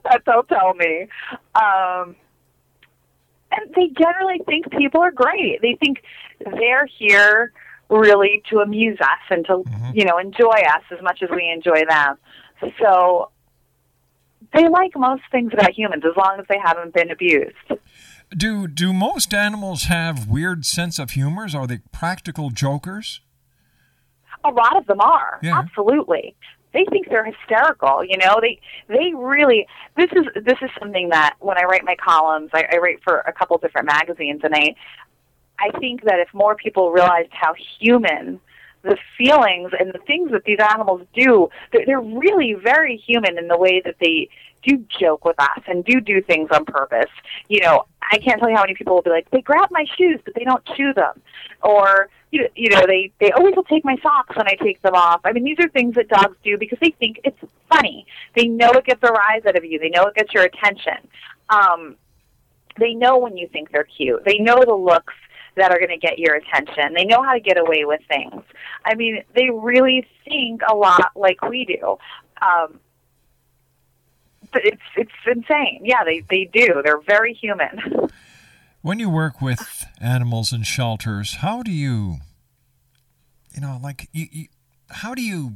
that 0.04 0.24
they'll 0.26 0.44
tell 0.44 0.74
me. 0.74 1.08
Um, 1.56 2.16
and 3.52 3.74
they 3.76 3.88
generally 3.88 4.42
think 4.46 4.70
people 4.72 5.02
are 5.02 5.12
great. 5.12 5.62
They 5.62 5.76
think 5.80 6.04
they're 6.40 6.86
here 6.86 7.52
really 7.90 8.44
to 8.50 8.60
amuse 8.60 9.00
us 9.02 9.20
and 9.32 9.46
to 9.48 9.64
you 9.94 10.06
know 10.06 10.20
enjoy 10.20 10.48
us 10.48 10.84
as 10.92 11.02
much 11.02 11.24
as 11.24 11.30
we 11.32 11.50
enjoy 11.50 11.84
them. 11.90 12.18
So 12.80 13.32
they 14.54 14.68
like 14.68 14.96
most 14.96 15.24
things 15.32 15.54
about 15.54 15.72
humans 15.72 16.04
as 16.06 16.16
long 16.16 16.38
as 16.40 16.46
they 16.50 16.60
haven't 16.64 16.94
been 16.94 17.12
abused. 17.12 17.56
Do 18.36 18.68
do 18.68 18.94
most 18.94 19.34
animals 19.34 19.84
have 19.84 20.28
weird 20.28 20.66
sense 20.66 21.00
of 21.00 21.12
humors? 21.12 21.56
Are 21.56 21.66
they 21.66 21.80
practical 21.92 22.52
jokers? 22.52 23.22
A 24.44 24.50
lot 24.50 24.78
of 24.78 24.86
them 24.86 25.02
are. 25.02 25.40
Yeah. 25.42 25.58
Absolutely. 25.58 26.36
They 26.72 26.86
think 26.92 27.10
they're 27.10 27.26
hysterical, 27.26 28.04
you 28.04 28.18
know. 28.18 28.40
They 28.40 28.60
they 28.88 29.14
really 29.16 29.68
this 29.98 30.12
is 30.12 30.26
this 30.44 30.58
is 30.62 30.70
something 30.80 31.10
that 31.10 31.36
when 31.40 31.58
I 31.58 31.64
write 31.64 31.84
my 31.84 31.96
columns, 31.96 32.52
I, 32.54 32.66
I 32.72 32.78
write 32.78 33.02
for 33.04 33.20
a 33.22 33.34
couple 33.34 33.58
different 33.58 33.88
magazines 33.88 34.42
and 34.44 34.54
I 34.54 34.76
I 35.60 35.78
think 35.80 36.04
that 36.04 36.20
if 36.20 36.34
more 36.34 36.56
people 36.56 36.92
realized 36.92 37.32
how 37.32 37.54
human 37.80 38.40
the 38.82 38.98
feelings 39.18 39.72
and 39.78 39.92
the 39.94 40.00
things 40.00 40.32
that 40.32 40.44
these 40.46 40.60
animals 40.60 41.02
do, 41.14 41.50
they're, 41.72 41.86
they're 41.86 42.02
really 42.02 42.54
very 42.54 42.98
human 42.98 43.38
in 43.38 43.48
the 43.48 43.58
way 43.58 43.82
that 43.84 43.96
they 44.00 44.30
do 44.64 44.84
joke 45.00 45.26
with 45.26 45.40
us 45.40 45.62
and 45.68 45.86
do 45.86 46.02
do 46.02 46.22
things 46.22 46.50
on 46.52 46.66
purpose. 46.66 47.10
You 47.48 47.62
know, 47.62 47.86
I 48.12 48.18
can't 48.18 48.40
tell 48.40 48.50
you 48.50 48.56
how 48.56 48.64
many 48.64 48.76
people 48.76 48.96
will 48.96 49.02
be 49.02 49.10
like, 49.10 49.30
they 49.32 49.42
grab 49.42 49.70
my 49.72 49.86
shoes, 49.98 50.20
but 50.24 50.34
they 50.36 50.44
don't 50.44 50.66
chew 50.76 50.94
them, 50.94 51.22
or 51.64 52.10
you 52.32 52.42
know, 52.42 52.48
you 52.56 52.70
know, 52.70 52.86
they 52.86 53.12
they 53.20 53.32
always 53.32 53.56
will 53.56 53.64
take 53.64 53.86
my 53.86 53.98
socks 54.02 54.36
when 54.36 54.48
I 54.48 54.56
take 54.56 54.82
them 54.82 54.96
off. 54.96 55.22
I 55.24 55.32
mean, 55.32 55.44
these 55.44 55.58
are 55.60 55.70
things 55.70 55.96
that 55.96 56.10
dogs 56.10 56.38
do 56.44 56.58
because 56.58 56.80
they 56.80 56.92
think 56.92 57.20
it's 57.24 57.40
funny. 57.70 58.06
They 58.36 58.48
know 58.48 58.72
it 58.72 58.86
gets 58.86 59.02
a 59.04 59.12
rise 59.12 59.46
out 59.48 59.56
of 59.56 59.66
you. 59.66 59.80
They 59.80 59.90
know 59.90 60.04
it 60.04 60.16
gets 60.16 60.34
your 60.34 60.44
attention. 60.44 60.98
Um, 61.50 61.96
they 62.80 62.94
know 62.94 63.18
when 63.18 63.36
you 63.36 63.48
think 63.48 63.72
they're 63.72 63.84
cute. 63.84 64.24
They 64.26 64.38
know 64.38 64.64
the 64.66 64.76
looks 64.76 65.14
that 65.60 65.72
are 65.72 65.78
going 65.78 65.90
to 65.90 65.98
get 65.98 66.18
your 66.18 66.36
attention. 66.36 66.94
They 66.94 67.06
know 67.06 67.22
how 67.22 67.34
to 67.34 67.40
get 67.40 67.58
away 67.58 67.86
with 67.86 68.02
things. 68.08 68.42
I 68.86 68.96
mean, 68.96 69.24
they 69.36 69.50
really 69.52 70.08
think 70.26 70.62
a 70.68 70.76
lot 70.76 71.12
like 71.16 71.42
we 71.42 71.66
do. 71.66 71.98
Um, 72.42 72.80
but 74.52 74.66
it's 74.66 74.82
it's 74.96 75.12
insane. 75.28 75.82
Yeah, 75.84 76.04
they 76.04 76.24
they 76.30 76.50
do. 76.52 76.82
They're 76.84 77.02
very 77.02 77.34
human. 77.34 78.10
When 78.82 78.98
you 78.98 79.10
work 79.10 79.42
with 79.42 79.86
animals 80.00 80.54
in 80.54 80.64
shelters, 80.64 81.36
how 81.42 81.64
do 81.64 81.72
you, 81.72 82.20
you 83.54 83.60
know, 83.60 83.78
like 83.84 84.08
you, 84.14 84.28
you 84.32 84.48
how 84.90 85.14
do 85.14 85.22
you 85.22 85.56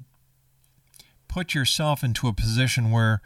put 1.29 1.55
yourself 1.55 2.03
into 2.03 2.27
a 2.27 2.33
position 2.33 2.91
where 2.91 3.21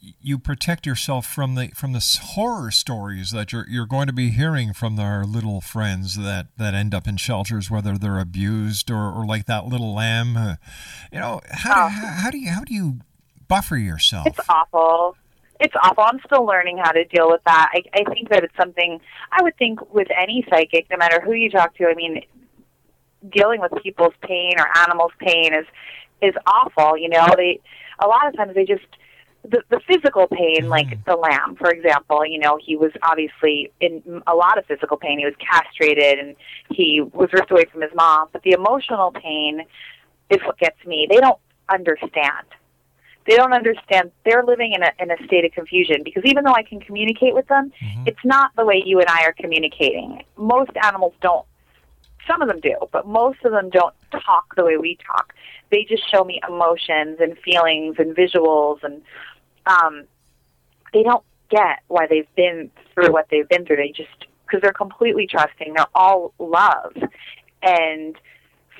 you 0.00 0.38
protect 0.38 0.86
yourself 0.86 1.26
from 1.26 1.54
the 1.54 1.68
from 1.68 1.92
the 1.92 2.18
horror 2.34 2.70
stories 2.70 3.30
that 3.32 3.52
you're 3.52 3.66
you're 3.68 3.86
going 3.86 4.06
to 4.06 4.12
be 4.12 4.30
hearing 4.30 4.72
from 4.72 4.98
our 4.98 5.24
little 5.24 5.60
friends 5.60 6.16
that 6.16 6.46
that 6.56 6.74
end 6.74 6.94
up 6.94 7.08
in 7.08 7.16
shelters, 7.16 7.70
whether 7.70 7.98
they're 7.98 8.18
abused 8.18 8.90
or, 8.90 9.12
or 9.12 9.26
like 9.26 9.46
that 9.46 9.66
little 9.66 9.94
lamb. 9.94 10.36
Uh, 10.36 10.56
you 11.12 11.18
know, 11.18 11.40
how, 11.50 11.88
do, 11.88 11.94
how, 11.94 12.06
how 12.06 12.30
do 12.30 12.38
you 12.38 12.50
how 12.50 12.64
do 12.64 12.74
you 12.74 13.00
buffer 13.48 13.76
yourself? 13.76 14.26
It's 14.26 14.40
awful. 14.48 15.16
It's 15.60 15.74
awful. 15.82 16.04
I'm 16.04 16.20
still 16.24 16.44
learning 16.44 16.78
how 16.78 16.92
to 16.92 17.04
deal 17.04 17.28
with 17.28 17.42
that. 17.44 17.70
I, 17.72 17.82
I 17.92 18.04
think 18.12 18.28
that 18.28 18.44
it's 18.44 18.56
something 18.56 19.00
I 19.32 19.42
would 19.42 19.56
think 19.56 19.92
with 19.92 20.06
any 20.16 20.46
psychic, 20.48 20.86
no 20.90 20.96
matter 20.96 21.20
who 21.20 21.32
you 21.32 21.50
talk 21.50 21.74
to. 21.78 21.86
I 21.86 21.94
mean, 21.94 22.22
dealing 23.28 23.60
with 23.60 23.72
people's 23.82 24.14
pain 24.22 24.54
or 24.58 24.66
animals' 24.78 25.12
pain 25.18 25.52
is 25.54 25.66
is 26.22 26.34
awful. 26.46 26.96
You 26.96 27.08
know, 27.08 27.26
they 27.36 27.60
a 27.98 28.06
lot 28.06 28.28
of 28.28 28.36
times 28.36 28.54
they 28.54 28.64
just 28.64 28.86
the 29.50 29.62
the 29.70 29.80
physical 29.86 30.26
pain, 30.26 30.60
mm-hmm. 30.60 30.68
like 30.68 31.04
the 31.04 31.16
lamb, 31.16 31.56
for 31.56 31.70
example. 31.70 32.24
You 32.26 32.38
know, 32.38 32.58
he 32.62 32.76
was 32.76 32.92
obviously 33.02 33.72
in 33.80 34.22
a 34.26 34.34
lot 34.34 34.58
of 34.58 34.66
physical 34.66 34.96
pain. 34.96 35.18
He 35.18 35.24
was 35.24 35.34
castrated 35.38 36.18
and 36.18 36.36
he 36.70 37.00
was 37.00 37.30
ripped 37.32 37.50
away 37.50 37.64
from 37.70 37.82
his 37.82 37.90
mom. 37.94 38.28
But 38.32 38.42
the 38.42 38.52
emotional 38.52 39.12
pain 39.12 39.62
is 40.30 40.38
what 40.44 40.58
gets 40.58 40.84
me. 40.86 41.06
They 41.10 41.18
don't 41.18 41.38
understand 41.68 42.46
they 43.28 43.36
don't 43.36 43.52
understand 43.52 44.10
they're 44.24 44.42
living 44.42 44.72
in 44.72 44.82
a 44.82 44.90
in 44.98 45.10
a 45.10 45.26
state 45.26 45.44
of 45.44 45.52
confusion 45.52 46.02
because 46.02 46.22
even 46.24 46.44
though 46.44 46.54
I 46.54 46.62
can 46.62 46.80
communicate 46.80 47.34
with 47.34 47.46
them, 47.48 47.70
mm-hmm. 47.82 48.04
it's 48.06 48.24
not 48.24 48.52
the 48.56 48.64
way 48.64 48.82
you 48.84 49.00
and 49.00 49.08
I 49.08 49.24
are 49.24 49.34
communicating. 49.34 50.22
Most 50.36 50.70
animals 50.82 51.12
don't 51.20 51.44
some 52.26 52.42
of 52.42 52.48
them 52.48 52.60
do, 52.60 52.76
but 52.92 53.06
most 53.06 53.38
of 53.44 53.52
them 53.52 53.70
don't 53.70 53.94
talk 54.10 54.54
the 54.56 54.64
way 54.64 54.76
we 54.76 54.98
talk. 55.06 55.34
They 55.70 55.84
just 55.84 56.10
show 56.10 56.24
me 56.24 56.40
emotions 56.46 57.18
and 57.20 57.36
feelings 57.38 57.96
and 57.98 58.16
visuals 58.16 58.82
and 58.82 59.02
um 59.68 60.04
they 60.92 61.02
don't 61.02 61.24
get 61.50 61.80
why 61.88 62.06
they've 62.06 62.34
been 62.36 62.70
through 62.94 63.12
what 63.12 63.26
they've 63.30 63.48
been 63.48 63.64
through. 63.66 63.76
They 63.76 63.92
just 63.94 64.26
because 64.46 64.62
they're 64.62 64.72
completely 64.72 65.26
trusting. 65.26 65.74
They're 65.74 65.86
all 65.94 66.32
love. 66.38 66.94
And 67.62 68.16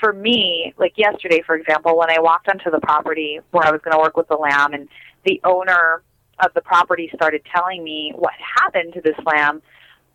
for 0.00 0.12
me, 0.12 0.74
like 0.78 0.96
yesterday, 0.96 1.42
for 1.44 1.56
example, 1.56 1.96
when 1.96 2.10
I 2.10 2.20
walked 2.20 2.48
onto 2.48 2.70
the 2.70 2.80
property 2.80 3.40
where 3.50 3.66
I 3.66 3.70
was 3.70 3.80
going 3.82 3.92
to 3.92 3.98
work 3.98 4.16
with 4.16 4.28
the 4.28 4.36
lamb, 4.36 4.72
and 4.72 4.88
the 5.24 5.40
owner 5.44 6.02
of 6.44 6.54
the 6.54 6.60
property 6.60 7.10
started 7.14 7.42
telling 7.54 7.82
me 7.82 8.12
what 8.16 8.32
happened 8.56 8.94
to 8.94 9.00
this 9.00 9.16
lamb, 9.26 9.60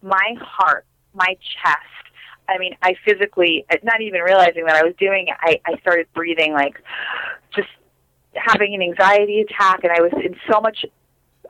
my 0.02 0.36
heart, 0.42 0.86
my 1.14 1.38
chest, 1.62 1.78
I 2.48 2.58
mean, 2.58 2.76
I 2.82 2.96
physically, 3.06 3.66
not 3.84 4.02
even 4.02 4.22
realizing 4.22 4.66
that 4.66 4.76
I 4.76 4.84
was 4.84 4.94
doing 5.00 5.28
it, 5.28 5.36
I, 5.40 5.62
I 5.66 5.80
started 5.80 6.08
breathing 6.14 6.54
like 6.54 6.82
just 7.56 7.70
having 8.36 8.74
an 8.74 8.82
anxiety 8.82 9.42
attack, 9.42 9.84
and 9.84 9.92
I 9.92 10.02
was 10.02 10.12
in 10.24 10.36
so 10.52 10.60
much 10.62 10.86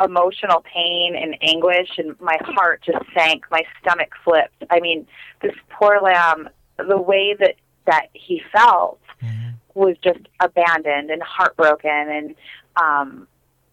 emotional 0.04 0.63
pain 0.74 1.15
and 1.15 1.36
anguish, 1.41 1.89
and 1.98 2.19
my 2.19 2.38
heart 2.41 2.82
just 2.86 3.06
sank, 3.13 3.46
my 3.52 3.63
stomach 3.82 4.12
flipped. 4.24 4.63
I 4.69 4.80
mean, 4.80 5.08
this 5.41 5.54
poor 5.69 6.00
lamb, 6.02 6.50
the 6.78 6.98
way 6.98 7.36
that 7.39 7.56
that 7.86 8.08
he 8.13 8.41
felt 8.52 9.00
was 9.74 9.98
just 10.04 10.19
abandoned 10.39 11.10
and 11.10 11.22
heartbroken 11.22 11.89
and 11.89 12.36
um 12.78 13.28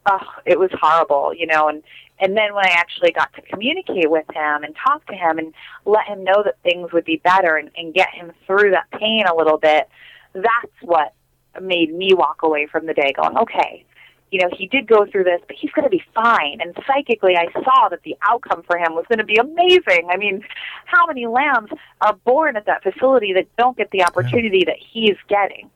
oh, 0.07 0.27
it 0.47 0.59
was 0.59 0.71
horrible, 0.81 1.33
you 1.35 1.47
know, 1.47 1.69
and 1.69 1.83
and 2.19 2.37
then 2.37 2.55
when 2.55 2.67
I 2.67 2.73
actually 2.73 3.13
got 3.13 3.33
to 3.35 3.43
communicate 3.43 4.11
with 4.11 4.27
him 4.35 4.63
and 4.63 4.75
talk 4.77 5.07
to 5.07 5.15
him 5.15 5.39
and 5.39 5.55
let 5.87 6.07
him 6.07 6.23
know 6.23 6.43
that 6.45 6.61
things 6.63 6.93
would 6.93 7.05
be 7.05 7.17
better 7.17 7.57
and, 7.57 7.71
and 7.77 7.95
get 7.95 8.11
him 8.11 8.33
through 8.47 8.73
that 8.73 8.91
pain 8.99 9.25
a 9.27 9.35
little 9.35 9.57
bit, 9.57 9.89
that's 10.35 10.83
what 10.83 11.15
made 11.61 11.95
me 11.95 12.13
walk 12.15 12.43
away 12.43 12.67
from 12.67 12.87
the 12.87 12.95
day 12.95 13.13
going, 13.17 13.37
okay, 13.37 13.85
you 14.31 14.41
know, 14.41 14.49
he 14.57 14.67
did 14.67 14.87
go 14.87 15.07
through 15.07 15.25
this, 15.25 15.41
but 15.47 15.57
he's 15.57 15.73
going 15.73 15.85
to 15.85 15.91
be 15.91 16.03
fine. 16.15 16.61
And 16.61 16.77
psychically, 16.87 17.37
I 17.37 17.51
saw 17.53 17.89
that 17.89 18.03
the 18.05 18.17
outcome 18.23 18.63
for 18.63 18.79
him 18.79 18.95
was 18.95 19.05
going 19.09 19.19
to 19.19 19.25
be 19.25 19.37
amazing. 19.37 20.09
I 20.11 20.17
mean, 20.17 20.45
how 20.85 21.07
many 21.07 21.27
lambs 21.27 21.71
are 22.01 22.15
born 22.25 22.57
at 22.57 22.67
that 22.67 22.83
facility 22.83 23.33
that 23.35 23.49
don't 23.57 23.77
get 23.77 23.91
the 23.91 24.05
opportunity 24.05 24.65
that 24.67 24.77
he's 24.79 25.17
getting? 25.29 25.69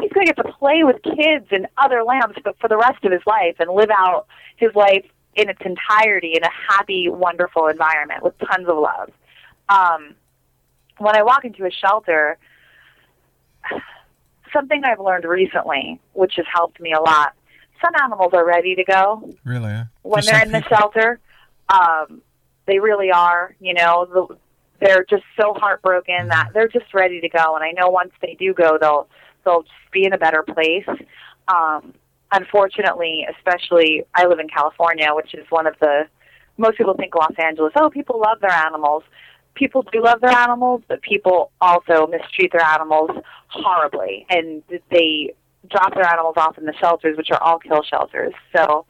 He's 0.00 0.12
going 0.12 0.26
to 0.26 0.32
get 0.32 0.46
to 0.46 0.52
play 0.52 0.84
with 0.84 1.02
kids 1.02 1.46
and 1.50 1.66
other 1.76 2.04
lambs 2.04 2.36
but 2.44 2.56
for 2.60 2.68
the 2.68 2.76
rest 2.76 3.04
of 3.04 3.10
his 3.10 3.22
life 3.26 3.56
and 3.58 3.68
live 3.68 3.90
out 3.90 4.28
his 4.56 4.72
life 4.76 5.04
in 5.34 5.48
its 5.48 5.60
entirety 5.64 6.34
in 6.36 6.44
a 6.44 6.50
happy, 6.70 7.08
wonderful 7.08 7.66
environment 7.66 8.22
with 8.22 8.34
tons 8.38 8.68
of 8.68 8.76
love. 8.78 9.10
Um, 9.68 10.14
when 10.98 11.16
I 11.16 11.22
walk 11.22 11.44
into 11.44 11.64
a 11.64 11.70
shelter, 11.70 12.38
something 14.52 14.82
I've 14.84 15.00
learned 15.00 15.24
recently, 15.24 16.00
which 16.12 16.34
has 16.36 16.46
helped 16.52 16.80
me 16.80 16.92
a 16.92 17.00
lot, 17.00 17.32
some 17.84 17.94
animals 18.02 18.30
are 18.32 18.44
ready 18.44 18.74
to 18.74 18.84
go 18.84 19.34
Really? 19.44 19.82
when 20.02 20.22
For 20.22 20.30
they're 20.30 20.42
in 20.42 20.52
the 20.52 20.62
shelter. 20.68 21.20
Um, 21.68 22.22
they 22.66 22.78
really 22.78 23.10
are. 23.10 23.54
You 23.60 23.74
know, 23.74 24.06
the, 24.06 24.36
they're 24.80 25.04
just 25.08 25.24
so 25.40 25.54
heartbroken 25.54 26.28
that 26.28 26.50
they're 26.54 26.68
just 26.68 26.92
ready 26.94 27.20
to 27.20 27.28
go. 27.28 27.56
And 27.56 27.64
I 27.64 27.72
know 27.72 27.88
once 27.88 28.12
they 28.20 28.36
do 28.38 28.54
go, 28.54 28.78
they'll 28.80 29.08
they'll 29.44 29.62
just 29.62 29.92
be 29.92 30.04
in 30.04 30.12
a 30.12 30.18
better 30.18 30.42
place. 30.42 30.86
Um, 31.48 31.94
unfortunately, 32.32 33.26
especially 33.36 34.04
I 34.14 34.26
live 34.26 34.38
in 34.38 34.48
California, 34.48 35.08
which 35.12 35.34
is 35.34 35.46
one 35.50 35.66
of 35.66 35.74
the 35.80 36.04
most 36.56 36.76
people 36.76 36.94
think 36.94 37.14
Los 37.14 37.32
Angeles. 37.38 37.72
Oh, 37.76 37.90
people 37.90 38.20
love 38.20 38.40
their 38.40 38.52
animals. 38.52 39.04
People 39.58 39.82
do 39.92 40.02
love 40.02 40.20
their 40.20 40.30
animals, 40.30 40.82
but 40.86 41.02
people 41.02 41.50
also 41.60 42.06
mistreat 42.06 42.52
their 42.52 42.64
animals 42.64 43.10
horribly, 43.48 44.24
and 44.30 44.62
they 44.90 45.34
drop 45.68 45.94
their 45.94 46.06
animals 46.06 46.34
off 46.36 46.56
in 46.58 46.64
the 46.64 46.74
shelters, 46.74 47.16
which 47.16 47.30
are 47.32 47.42
all 47.42 47.58
kill 47.58 47.82
shelters. 47.82 48.32
So 48.56 48.86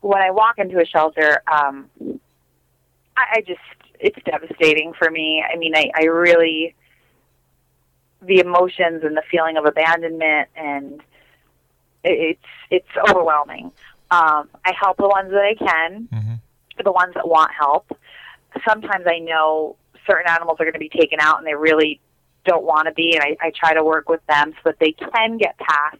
when 0.00 0.20
I 0.20 0.32
walk 0.32 0.58
into 0.58 0.80
a 0.80 0.84
shelter, 0.84 1.42
um, 1.50 1.88
I, 3.16 3.36
I 3.36 3.40
just 3.46 3.60
it's 4.00 4.18
devastating 4.24 4.94
for 4.98 5.10
me. 5.10 5.44
I 5.48 5.56
mean, 5.56 5.76
I, 5.76 5.90
I 5.94 6.04
really 6.06 6.74
the 8.22 8.40
emotions 8.40 9.02
and 9.04 9.16
the 9.16 9.22
feeling 9.30 9.56
of 9.56 9.64
abandonment 9.64 10.48
and 10.56 11.00
it's 12.02 12.40
it's 12.70 12.88
overwhelming. 13.08 13.72
Um, 14.10 14.48
I 14.64 14.72
help 14.78 14.96
the 14.96 15.08
ones 15.08 15.30
that 15.30 15.44
I 15.44 15.54
can, 15.54 16.08
the 16.82 16.92
ones 16.92 17.14
that 17.14 17.28
want 17.28 17.52
help. 17.52 17.96
Sometimes 18.66 19.04
I 19.06 19.18
know 19.20 19.76
certain 20.08 20.30
animals 20.30 20.56
are 20.60 20.64
going 20.64 20.74
to 20.74 20.78
be 20.78 20.88
taken 20.88 21.18
out 21.20 21.38
and 21.38 21.46
they 21.46 21.54
really 21.54 22.00
don't 22.44 22.64
want 22.64 22.86
to 22.86 22.92
be, 22.94 23.14
and 23.14 23.22
I, 23.22 23.46
I 23.46 23.52
try 23.54 23.74
to 23.74 23.84
work 23.84 24.08
with 24.08 24.20
them 24.26 24.52
so 24.56 24.60
that 24.70 24.78
they 24.80 24.92
can 24.92 25.36
get 25.38 25.58
past 25.58 25.98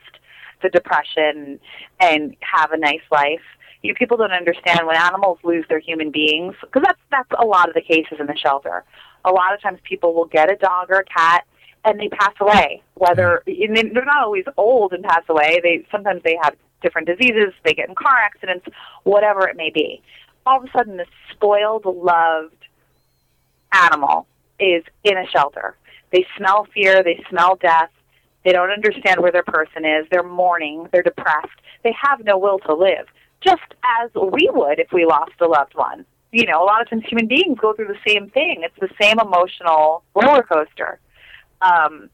the 0.63 0.69
depression 0.71 1.59
and 2.01 2.37
have 2.41 2.73
a 2.73 2.79
nice 2.79 3.03
life. 3.11 3.41
You 3.83 3.95
people 3.95 4.17
don't 4.19 4.33
understand 4.33 4.87
when 4.87 4.97
animals 4.97 5.39
lose 5.43 5.65
their 5.69 5.79
human 5.79 6.11
beings 6.11 6.55
because 6.61 6.83
that's 6.85 7.01
that's 7.11 7.31
a 7.39 7.47
lot 7.47 7.69
of 7.69 7.75
the 7.75 7.81
cases 7.81 8.19
in 8.21 8.27
the 8.27 8.37
shelter. 8.37 8.85
A 9.25 9.31
lot 9.31 9.55
of 9.55 9.63
times 9.63 9.79
people 9.85 10.13
will 10.15 10.27
get 10.27 10.53
a 10.53 10.57
dog 10.57 10.91
or 10.91 10.99
a 10.99 11.05
cat 11.05 11.45
and 11.85 11.99
they 11.99 12.09
pass 12.09 12.35
away. 12.41 12.83
Whether 12.95 13.43
and 13.47 13.77
they- 13.77 13.89
they're 13.89 14.05
not 14.05 14.23
always 14.23 14.45
old 14.59 14.93
and 14.93 15.03
pass 15.03 15.23
away. 15.29 15.61
They 15.63 15.87
sometimes 15.91 16.23
they 16.23 16.37
have 16.43 16.57
different 16.83 17.09
diseases. 17.09 17.55
They 17.65 17.73
get 17.73 17.89
in 17.89 17.95
car 17.95 18.17
accidents, 18.17 18.67
whatever 19.05 19.49
it 19.49 19.57
may 19.57 19.71
be. 19.71 20.03
All 20.47 20.59
of 20.59 20.65
a 20.65 20.71
sudden, 20.77 20.97
this 20.99 21.09
spoiled, 21.31 21.85
loved 21.87 22.60
animal 23.73 24.27
is 24.59 24.85
in 25.05 25.17
a 25.17 25.27
shelter. 25.27 25.77
They 26.13 26.27
smell 26.37 26.67
fear. 26.73 27.03
They 27.03 27.23
smell 27.29 27.57
death. 27.57 27.91
They 28.45 28.53
don't 28.53 28.71
understand 28.71 29.21
where 29.21 29.33
their 29.33 29.45
person 29.45 29.85
is. 29.85 30.07
They're 30.11 30.23
mourning. 30.23 30.89
They're 30.93 31.03
depressed. 31.03 31.49
They 31.83 31.95
have 32.01 32.25
no 32.25 32.39
will 32.39 32.59
to 32.61 32.75
live, 32.75 33.07
just 33.41 33.63
as 34.03 34.11
we 34.15 34.51
would 34.53 34.79
if 34.79 34.93
we 34.93 35.05
lost 35.05 35.33
a 35.41 35.47
loved 35.47 35.75
one. 35.75 36.05
You 36.33 36.47
know, 36.47 36.63
a 36.63 36.65
lot 36.65 36.81
of 36.81 36.89
times 36.89 37.05
human 37.07 37.27
beings 37.27 37.59
go 37.61 37.73
through 37.73 37.89
the 37.89 37.99
same 38.07 38.31
thing. 38.31 38.63
It's 38.63 38.79
the 38.81 38.89
same 39.01 39.19
emotional 39.19 40.05
roller 40.15 40.43
coaster. 40.43 41.01
Um, 41.61 42.09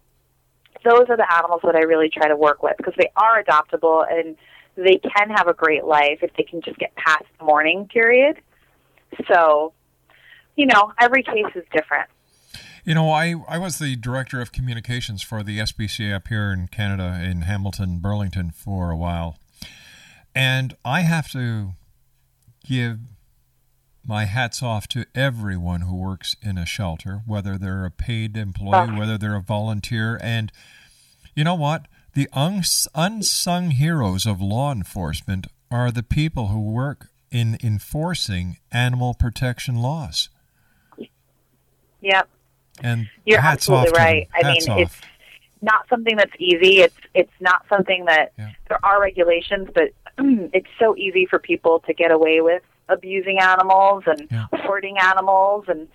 those 0.84 1.06
are 1.08 1.16
the 1.16 1.26
animals 1.32 1.62
that 1.64 1.74
I 1.74 1.80
really 1.80 2.08
try 2.08 2.28
to 2.28 2.36
work 2.36 2.62
with 2.62 2.76
because 2.76 2.94
they 2.96 3.10
are 3.16 3.42
adoptable 3.42 4.04
and 4.10 4.36
they 4.76 4.98
can 4.98 5.30
have 5.30 5.48
a 5.48 5.54
great 5.54 5.84
life 5.84 6.20
if 6.22 6.32
they 6.36 6.44
can 6.44 6.60
just 6.60 6.78
get 6.78 6.94
past 6.96 7.24
the 7.38 7.44
mourning 7.44 7.88
period. 7.88 8.36
So, 9.30 9.72
you 10.56 10.66
know, 10.66 10.92
every 10.98 11.22
case 11.22 11.46
is 11.54 11.64
different. 11.72 12.08
You 12.84 12.94
know, 12.94 13.10
I, 13.10 13.34
I 13.48 13.58
was 13.58 13.78
the 13.78 13.96
director 13.96 14.40
of 14.40 14.52
communications 14.52 15.22
for 15.22 15.42
the 15.42 15.58
SPCA 15.58 16.14
up 16.14 16.28
here 16.28 16.52
in 16.52 16.68
Canada, 16.68 17.20
in 17.22 17.42
Hamilton, 17.42 17.98
Burlington, 17.98 18.52
for 18.52 18.90
a 18.90 18.96
while. 18.96 19.38
And 20.34 20.76
I 20.84 21.00
have 21.00 21.30
to 21.32 21.70
give 22.64 22.98
my 24.06 24.24
hats 24.24 24.62
off 24.62 24.86
to 24.88 25.04
everyone 25.16 25.80
who 25.80 25.96
works 25.96 26.36
in 26.42 26.56
a 26.58 26.64
shelter, 26.66 27.22
whether 27.26 27.58
they're 27.58 27.84
a 27.84 27.90
paid 27.90 28.36
employee, 28.36 28.90
Oh. 28.92 28.98
whether 28.98 29.18
they're 29.18 29.34
a 29.34 29.42
volunteer. 29.42 30.20
And 30.22 30.52
you 31.34 31.42
know 31.42 31.56
what? 31.56 31.86
The 32.14 32.28
uns- 32.32 32.86
unsung 32.94 33.72
heroes 33.72 34.24
of 34.26 34.40
law 34.40 34.70
enforcement 34.72 35.48
are 35.72 35.90
the 35.90 36.04
people 36.04 36.48
who 36.48 36.60
work 36.60 37.08
in 37.32 37.58
enforcing 37.64 38.58
animal 38.70 39.12
protection 39.14 39.74
laws. 39.76 40.28
Yep. 42.06 42.28
And 42.82 43.08
You're 43.24 43.40
absolutely 43.40 43.88
off 43.88 43.94
to 43.94 43.98
them. 43.98 44.04
right. 44.04 44.28
I 44.32 44.52
mean, 44.52 44.70
off. 44.70 44.78
it's 44.78 44.96
not 45.60 45.88
something 45.88 46.16
that's 46.16 46.32
easy. 46.38 46.80
It's 46.80 46.96
it's 47.14 47.32
not 47.40 47.66
something 47.68 48.04
that 48.04 48.32
there 48.36 48.78
are 48.84 49.00
regulations, 49.00 49.68
but 49.74 49.90
it's 50.18 50.68
so 50.78 50.96
easy 50.96 51.26
for 51.26 51.38
people 51.38 51.80
to 51.80 51.94
get 51.94 52.10
away 52.12 52.40
with 52.40 52.62
abusing 52.88 53.40
animals 53.40 54.04
and 54.06 54.28
hoarding 54.52 54.98
animals 54.98 55.64
and 55.66 55.88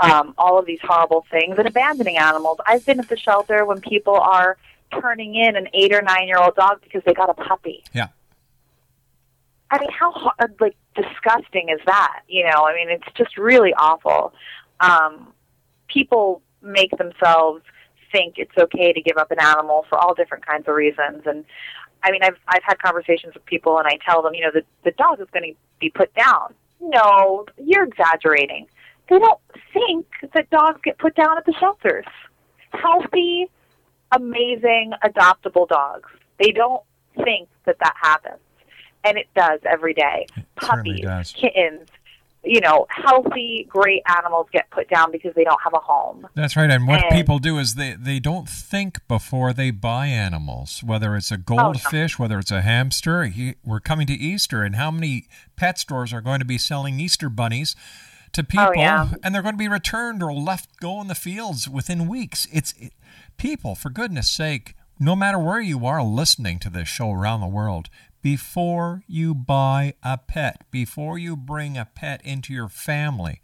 um, 0.00 0.34
all 0.36 0.58
of 0.58 0.66
these 0.66 0.80
horrible 0.82 1.24
things 1.30 1.56
and 1.58 1.68
abandoning 1.68 2.18
animals. 2.18 2.58
I've 2.66 2.84
been 2.84 2.98
at 2.98 3.08
the 3.08 3.16
shelter 3.16 3.64
when 3.64 3.80
people 3.80 4.16
are 4.16 4.56
turning 5.00 5.36
in 5.36 5.54
an 5.54 5.68
eight 5.74 5.92
or 5.94 6.02
nine 6.02 6.26
year 6.26 6.38
old 6.38 6.56
dog 6.56 6.80
because 6.82 7.02
they 7.06 7.14
got 7.14 7.30
a 7.30 7.34
puppy. 7.34 7.84
Yeah. 7.92 8.08
I 9.70 9.78
mean, 9.78 9.90
how 9.90 10.10
hard, 10.10 10.56
like 10.60 10.76
disgusting 10.96 11.68
is 11.68 11.80
that? 11.86 12.22
You 12.26 12.44
know, 12.44 12.66
I 12.66 12.74
mean, 12.74 12.90
it's 12.90 13.16
just 13.16 13.38
really 13.38 13.72
awful. 13.74 14.34
Um, 14.80 15.31
people 15.92 16.42
make 16.62 16.90
themselves 16.96 17.62
think 18.10 18.34
it's 18.36 18.56
okay 18.58 18.92
to 18.92 19.00
give 19.00 19.16
up 19.16 19.30
an 19.30 19.40
animal 19.40 19.84
for 19.88 19.98
all 19.98 20.14
different 20.14 20.46
kinds 20.46 20.68
of 20.68 20.74
reasons, 20.74 21.22
and 21.26 21.44
I 22.04 22.10
mean, 22.10 22.22
I've 22.22 22.36
I've 22.48 22.62
had 22.64 22.78
conversations 22.78 23.34
with 23.34 23.44
people, 23.46 23.78
and 23.78 23.86
I 23.86 23.98
tell 24.06 24.22
them, 24.22 24.34
you 24.34 24.42
know, 24.42 24.50
the 24.52 24.62
the 24.84 24.90
dog 24.92 25.20
is 25.20 25.28
going 25.32 25.52
to 25.52 25.58
be 25.80 25.90
put 25.90 26.12
down. 26.14 26.54
No, 26.80 27.46
you're 27.58 27.84
exaggerating. 27.84 28.66
They 29.08 29.18
don't 29.18 29.40
think 29.72 30.06
that 30.34 30.50
dogs 30.50 30.80
get 30.82 30.98
put 30.98 31.14
down 31.14 31.36
at 31.38 31.44
the 31.44 31.54
shelters. 31.60 32.06
Healthy, 32.72 33.48
amazing, 34.12 34.92
adoptable 35.04 35.68
dogs. 35.68 36.08
They 36.38 36.50
don't 36.50 36.82
think 37.22 37.48
that 37.66 37.76
that 37.80 37.94
happens, 38.00 38.40
and 39.04 39.16
it 39.16 39.28
does 39.36 39.60
every 39.64 39.94
day. 39.94 40.26
certainly 40.60 41.02
Puppies, 41.02 41.04
does. 41.04 41.32
kittens, 41.32 41.88
you 42.44 42.60
know, 42.60 42.86
healthy, 42.88 43.66
great 43.68 44.02
animals 44.18 44.48
get 44.52 44.68
put 44.70 44.88
down 44.88 45.12
because 45.12 45.32
they 45.34 45.44
don't 45.44 45.60
have 45.62 45.74
a 45.74 45.78
home. 45.78 46.26
That's 46.34 46.56
right. 46.56 46.70
And 46.70 46.88
what 46.88 47.04
And- 47.04 47.14
people 47.14 47.38
do 47.38 47.58
is 47.58 47.74
they, 47.74 47.92
they 47.92 48.18
don't 48.18 48.48
think 48.48 49.06
before 49.06 49.52
they 49.52 49.70
buy 49.70 50.06
animals, 50.06 50.82
whether 50.84 51.14
it's 51.14 51.30
a 51.30 51.36
oh, 51.36 51.38
goldfish, 51.44 52.18
whether 52.18 52.38
it's 52.38 52.50
a 52.50 52.62
hamster. 52.62 53.24
He, 53.26 53.54
we're 53.64 53.80
coming 53.80 54.06
to 54.08 54.14
Easter, 54.14 54.62
and 54.62 54.74
how 54.74 54.90
many 54.90 55.28
pet 55.56 55.78
stores 55.78 56.12
are 56.12 56.20
going 56.20 56.40
to 56.40 56.44
be 56.44 56.58
selling 56.58 56.98
Easter 56.98 57.28
bunnies 57.28 57.76
to 58.32 58.42
oh, 58.42 58.44
people, 58.44 58.66
oh, 58.70 58.80
yeah. 58.80 59.08
and 59.22 59.34
they're 59.34 59.42
going 59.42 59.54
to 59.54 59.58
be 59.58 59.68
returned 59.68 60.22
or 60.22 60.32
left 60.32 60.80
go 60.80 61.00
in 61.00 61.06
the 61.06 61.14
fields 61.14 61.68
within 61.68 62.08
weeks? 62.08 62.48
It's 62.52 62.74
it, 62.78 62.92
people, 63.36 63.76
for 63.76 63.88
goodness 63.88 64.30
sake, 64.30 64.74
no 64.98 65.14
matter 65.14 65.38
where 65.38 65.60
you 65.60 65.86
are 65.86 66.02
listening 66.02 66.58
to 66.60 66.70
this 66.70 66.88
show 66.88 67.12
around 67.12 67.40
the 67.40 67.46
world, 67.46 67.88
before 68.22 69.02
you 69.06 69.34
buy 69.34 69.94
a 70.02 70.16
pet, 70.16 70.64
before 70.70 71.18
you 71.18 71.36
bring 71.36 71.76
a 71.76 71.84
pet 71.84 72.20
into 72.24 72.54
your 72.54 72.68
family, 72.68 73.40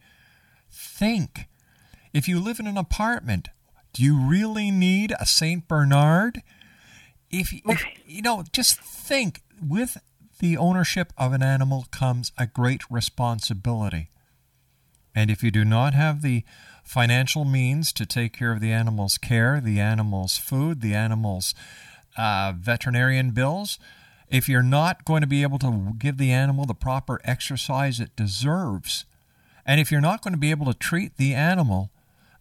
think. 0.71 1.49
If 2.13 2.29
you 2.29 2.41
live 2.41 2.61
in 2.61 2.67
an 2.67 2.79
apartment, 2.79 3.49
do 3.93 4.03
you 4.03 4.17
really 4.19 4.71
need 4.71 5.13
a 5.19 5.27
Saint 5.27 5.69
Bernard? 5.69 6.43
If, 7.31 7.53
if 7.53 7.85
you 8.07 8.23
know, 8.23 8.45
just 8.53 8.81
think 8.81 9.43
with 9.61 9.99
the 10.39 10.57
ownership 10.57 11.13
of 11.19 11.33
an 11.33 11.43
animal 11.43 11.87
comes 11.91 12.33
a 12.39 12.47
great 12.47 12.83
responsibility. 12.89 14.11
And 15.15 15.31
if 15.31 15.43
you 15.43 15.51
do 15.51 15.65
not 15.65 15.95
have 15.95 16.23
the 16.23 16.45
financial 16.85 17.45
means 17.45 17.93
to 17.93 18.07
take 18.07 18.33
care 18.33 18.53
of 18.53 18.61
the 18.61 18.71
animal's 18.71 19.19
care, 19.19 19.61
the 19.61 19.81
animal's 19.81 20.39
food, 20.39 20.81
the 20.81 20.95
animal's 20.95 21.55
uh, 22.17 22.53
veterinarian 22.57 23.33
bills, 23.33 23.79
if 24.31 24.49
you're 24.49 24.63
not 24.63 25.05
going 25.05 25.21
to 25.21 25.27
be 25.27 25.43
able 25.43 25.59
to 25.59 25.95
give 25.99 26.19
the 26.19 26.31
animal 26.31 26.67
the 26.67 26.75
proper 26.75 27.21
exercise 27.25 28.01
it 28.01 28.15
deserves, 28.17 29.05
and 29.65 29.81
if 29.81 29.91
you're 29.91 30.01
not 30.01 30.23
going 30.23 30.33
to 30.33 30.39
be 30.39 30.51
able 30.51 30.67
to 30.67 30.75
treat 30.75 31.17
the 31.17 31.35
animal 31.35 31.91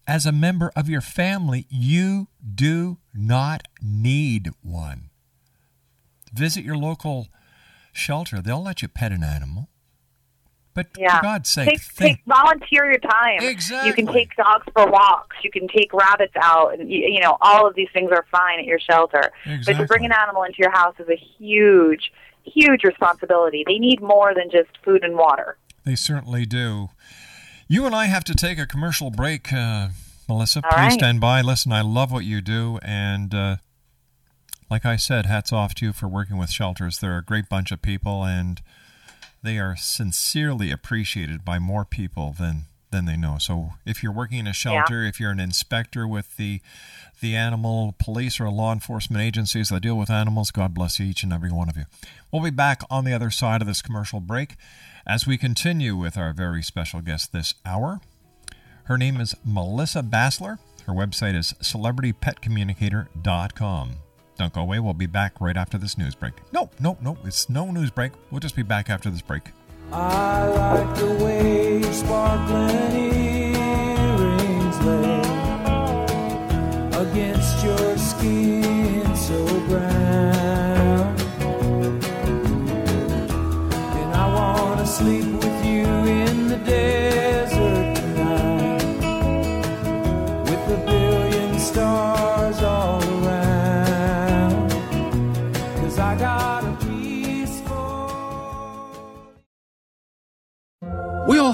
as 0.07 0.25
a 0.25 0.31
member 0.31 0.71
of 0.75 0.89
your 0.89 1.01
family, 1.01 1.65
you 1.69 2.27
do 2.55 2.97
not 3.13 3.67
need 3.81 4.51
one. 4.61 5.09
Visit 6.33 6.63
your 6.63 6.77
local 6.77 7.27
shelter. 7.91 8.41
They'll 8.41 8.63
let 8.63 8.81
you 8.81 8.87
pet 8.87 9.11
an 9.11 9.23
animal. 9.23 9.69
But 10.77 10.87
Yeah. 10.95 11.17
for 11.17 11.23
God's 11.23 11.49
sake, 11.49 11.67
take, 11.69 11.81
think. 11.81 12.17
take 12.19 12.25
volunteer 12.27 12.85
your 12.85 12.99
time. 12.99 13.39
Exactly. 13.41 13.87
You 13.89 13.93
can 13.95 14.13
take 14.13 14.35
dogs 14.35 14.67
for 14.73 14.85
walks. 14.89 15.35
You 15.43 15.49
can 15.49 15.67
take 15.67 15.91
rabbits 15.91 16.35
out, 16.39 16.75
and 16.79 16.87
you, 16.89 16.99
you 16.99 17.19
know 17.19 17.35
all 17.41 17.67
of 17.67 17.73
these 17.73 17.89
things 17.91 18.11
are 18.11 18.23
fine 18.31 18.59
at 18.59 18.65
your 18.65 18.79
shelter. 18.79 19.31
Exactly. 19.45 19.73
But 19.73 19.79
to 19.81 19.87
bring 19.87 20.05
an 20.05 20.11
animal 20.11 20.43
into 20.43 20.59
your 20.59 20.69
house 20.71 20.93
is 20.99 21.09
a 21.09 21.15
huge, 21.39 22.11
huge 22.43 22.83
responsibility. 22.83 23.63
They 23.65 23.79
need 23.79 24.01
more 24.01 24.35
than 24.35 24.51
just 24.51 24.69
food 24.85 25.03
and 25.03 25.15
water. 25.17 25.57
They 25.83 25.95
certainly 25.95 26.45
do. 26.45 26.89
You 27.67 27.87
and 27.87 27.95
I 27.95 28.05
have 28.05 28.23
to 28.25 28.35
take 28.35 28.59
a 28.59 28.67
commercial 28.67 29.09
break, 29.09 29.51
uh, 29.51 29.87
Melissa. 30.29 30.61
All 30.63 30.69
Please 30.69 30.77
right. 30.77 30.91
stand 30.91 31.19
by. 31.19 31.41
Listen, 31.41 31.71
I 31.71 31.81
love 31.81 32.11
what 32.11 32.23
you 32.23 32.39
do, 32.39 32.77
and 32.83 33.33
uh, 33.33 33.55
like 34.69 34.85
I 34.85 34.95
said, 34.95 35.25
hats 35.25 35.51
off 35.51 35.73
to 35.75 35.85
you 35.87 35.91
for 35.93 36.07
working 36.07 36.37
with 36.37 36.51
shelters. 36.51 36.99
They're 36.99 37.17
a 37.17 37.23
great 37.23 37.49
bunch 37.49 37.71
of 37.71 37.81
people, 37.81 38.23
and 38.23 38.61
they 39.43 39.59
are 39.59 39.75
sincerely 39.75 40.71
appreciated 40.71 41.45
by 41.45 41.59
more 41.59 41.85
people 41.85 42.33
than 42.37 42.65
than 42.89 43.05
they 43.05 43.17
know. 43.17 43.37
So, 43.37 43.73
if 43.85 44.01
you're 44.01 44.13
working 44.13 44.39
in 44.39 44.47
a 44.47 44.53
shelter, 44.53 45.03
if 45.03 45.19
you're 45.19 45.31
an 45.31 45.39
inspector 45.39 46.07
with 46.07 46.37
the 46.37 46.61
the 47.19 47.35
animal 47.35 47.95
police 47.99 48.39
or 48.39 48.49
law 48.49 48.71
enforcement 48.71 49.23
agencies 49.23 49.69
that 49.69 49.81
deal 49.81 49.97
with 49.97 50.09
animals, 50.09 50.49
God 50.51 50.73
bless 50.73 50.99
you, 50.99 51.05
each 51.05 51.23
and 51.23 51.33
every 51.33 51.51
one 51.51 51.69
of 51.69 51.77
you. 51.77 51.83
We'll 52.31 52.43
be 52.43 52.49
back 52.49 52.81
on 52.89 53.05
the 53.05 53.13
other 53.13 53.31
side 53.31 53.61
of 53.61 53.67
this 53.67 53.81
commercial 53.81 54.19
break 54.19 54.55
as 55.05 55.27
we 55.27 55.37
continue 55.37 55.95
with 55.95 56.17
our 56.17 56.33
very 56.33 56.63
special 56.63 57.01
guest 57.01 57.33
this 57.33 57.53
hour. 57.65 58.01
Her 58.85 58.97
name 58.97 59.19
is 59.19 59.35
Melissa 59.43 60.01
Bacelar. 60.01 60.59
Her 60.85 60.93
website 60.93 61.35
is 61.35 61.53
celebritypetcommunicator.com. 61.61 63.97
Don't 64.37 64.53
go 64.53 64.61
away. 64.61 64.79
We'll 64.79 64.93
be 64.93 65.07
back 65.07 65.41
right 65.41 65.57
after 65.57 65.77
this 65.77 65.97
news 65.97 66.13
break. 66.15 66.33
No, 66.51 66.69
no, 66.79 66.97
no. 67.01 67.17
It's 67.25 67.49
no 67.49 67.71
news 67.71 67.89
break. 67.89 68.11
We'll 68.31 68.39
just 68.39 68.55
be 68.55 68.63
back 68.63 68.89
after 68.89 69.09
this 69.09 69.21
break. 69.21 69.51
I 69.91 70.47
like 70.47 70.95
the 70.95 71.13
way 71.23 71.81
sparkling 71.91 73.55
earrings 73.55 74.79
lay 74.85 75.21
against 77.01 77.63
your 77.63 77.97
skin 77.97 78.56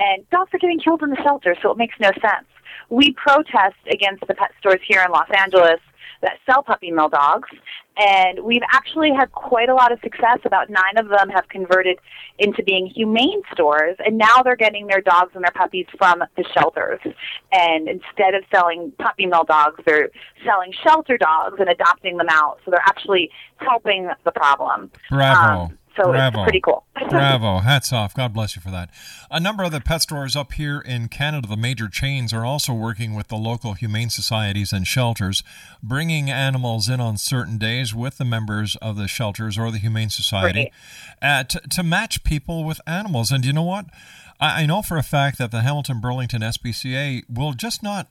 and 0.00 0.28
dogs 0.30 0.54
are 0.54 0.58
getting 0.58 0.80
killed 0.80 1.02
in 1.02 1.10
the 1.10 1.20
shelter. 1.22 1.54
So 1.60 1.70
it 1.70 1.76
makes 1.76 1.96
no 2.00 2.12
sense. 2.12 2.46
We 2.88 3.12
protest 3.12 3.76
against 3.90 4.26
the 4.26 4.34
pet 4.34 4.52
stores 4.58 4.80
here 4.86 5.02
in 5.04 5.12
Los 5.12 5.28
Angeles 5.36 5.80
that 6.22 6.38
sell 6.46 6.62
puppy 6.62 6.90
mill 6.90 7.10
dogs, 7.10 7.48
and 7.96 8.40
we've 8.42 8.62
actually 8.72 9.12
had 9.12 9.30
quite 9.32 9.68
a 9.68 9.74
lot 9.74 9.92
of 9.92 10.00
success. 10.00 10.38
About 10.44 10.70
nine 10.70 10.96
of 10.96 11.08
them 11.08 11.28
have 11.28 11.48
converted 11.48 11.98
into 12.38 12.62
being 12.62 12.86
humane 12.86 13.42
stores, 13.52 13.96
and 14.04 14.16
now 14.16 14.42
they're 14.42 14.56
getting 14.56 14.86
their 14.86 15.00
dogs 15.00 15.32
and 15.34 15.44
their 15.44 15.52
puppies 15.52 15.86
from 15.98 16.22
the 16.36 16.44
shelters. 16.54 17.00
And 17.52 17.88
instead 17.88 18.34
of 18.34 18.44
selling 18.52 18.92
puppy 18.98 19.26
mill 19.26 19.44
dogs, 19.44 19.80
they're 19.86 20.10
selling 20.44 20.72
shelter 20.82 21.18
dogs 21.18 21.56
and 21.58 21.68
adopting 21.68 22.16
them 22.16 22.28
out. 22.30 22.58
So 22.64 22.70
they're 22.70 22.80
actually 22.86 23.30
helping 23.56 24.08
the 24.24 24.32
problem. 24.32 24.90
Bravo. 25.10 25.64
Um, 25.64 25.78
so 25.96 26.10
Bravo. 26.10 26.40
it's 26.40 26.44
pretty 26.44 26.60
cool. 26.60 26.84
Bravo. 27.10 27.58
Hats 27.58 27.92
off. 27.92 28.14
God 28.14 28.32
bless 28.32 28.56
you 28.56 28.62
for 28.62 28.70
that. 28.70 28.90
A 29.30 29.40
number 29.40 29.64
of 29.64 29.72
the 29.72 29.80
pet 29.80 30.02
stores 30.02 30.36
up 30.36 30.52
here 30.52 30.80
in 30.80 31.08
Canada, 31.08 31.48
the 31.48 31.56
major 31.56 31.88
chains, 31.88 32.32
are 32.32 32.44
also 32.44 32.72
working 32.72 33.14
with 33.14 33.28
the 33.28 33.36
local 33.36 33.74
humane 33.74 34.10
societies 34.10 34.72
and 34.72 34.86
shelters, 34.86 35.42
bringing 35.82 36.30
animals 36.30 36.88
in 36.88 37.00
on 37.00 37.16
certain 37.16 37.58
days 37.58 37.94
with 37.94 38.18
the 38.18 38.24
members 38.24 38.76
of 38.76 38.96
the 38.96 39.08
shelters 39.08 39.58
or 39.58 39.70
the 39.70 39.78
humane 39.78 40.10
society 40.10 40.72
uh, 41.20 41.44
to, 41.44 41.60
to 41.70 41.82
match 41.82 42.24
people 42.24 42.64
with 42.64 42.80
animals. 42.86 43.30
And 43.30 43.44
you 43.44 43.52
know 43.52 43.62
what? 43.62 43.86
I, 44.40 44.62
I 44.62 44.66
know 44.66 44.82
for 44.82 44.96
a 44.96 45.02
fact 45.02 45.38
that 45.38 45.50
the 45.50 45.60
Hamilton 45.60 46.00
Burlington 46.00 46.42
SPCA 46.42 47.22
will 47.28 47.52
just 47.52 47.82
not 47.82 48.08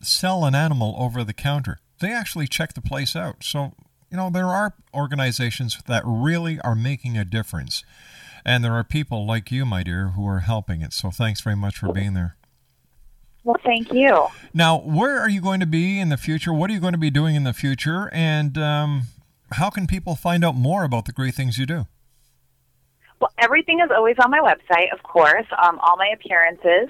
sell 0.00 0.44
an 0.44 0.54
animal 0.54 0.94
over 0.98 1.24
the 1.24 1.32
counter. 1.32 1.78
They 2.00 2.12
actually 2.12 2.48
check 2.48 2.74
the 2.74 2.80
place 2.80 3.14
out. 3.14 3.44
So, 3.44 3.72
you 4.12 4.18
know, 4.18 4.28
there 4.28 4.48
are 4.48 4.74
organizations 4.92 5.78
that 5.86 6.02
really 6.04 6.60
are 6.60 6.74
making 6.74 7.16
a 7.16 7.24
difference. 7.24 7.82
And 8.44 8.62
there 8.62 8.74
are 8.74 8.84
people 8.84 9.26
like 9.26 9.50
you, 9.50 9.64
my 9.64 9.82
dear, 9.82 10.08
who 10.08 10.26
are 10.28 10.40
helping 10.40 10.82
it. 10.82 10.92
So 10.92 11.10
thanks 11.10 11.40
very 11.40 11.56
much 11.56 11.78
for 11.78 11.90
being 11.92 12.12
there. 12.12 12.36
Well, 13.42 13.56
thank 13.64 13.90
you. 13.92 14.28
Now, 14.52 14.78
where 14.78 15.18
are 15.18 15.30
you 15.30 15.40
going 15.40 15.60
to 15.60 15.66
be 15.66 15.98
in 15.98 16.10
the 16.10 16.18
future? 16.18 16.52
What 16.52 16.68
are 16.68 16.74
you 16.74 16.80
going 16.80 16.92
to 16.92 16.98
be 16.98 17.10
doing 17.10 17.34
in 17.34 17.44
the 17.44 17.54
future? 17.54 18.10
And 18.12 18.58
um, 18.58 19.04
how 19.52 19.70
can 19.70 19.86
people 19.86 20.14
find 20.14 20.44
out 20.44 20.54
more 20.54 20.84
about 20.84 21.06
the 21.06 21.12
great 21.12 21.34
things 21.34 21.56
you 21.56 21.64
do? 21.64 21.86
Well, 23.22 23.30
everything 23.38 23.78
is 23.78 23.88
always 23.94 24.16
on 24.18 24.32
my 24.32 24.40
website, 24.40 24.92
of 24.92 25.00
course, 25.04 25.46
um, 25.62 25.78
all 25.78 25.96
my 25.96 26.08
appearances. 26.08 26.88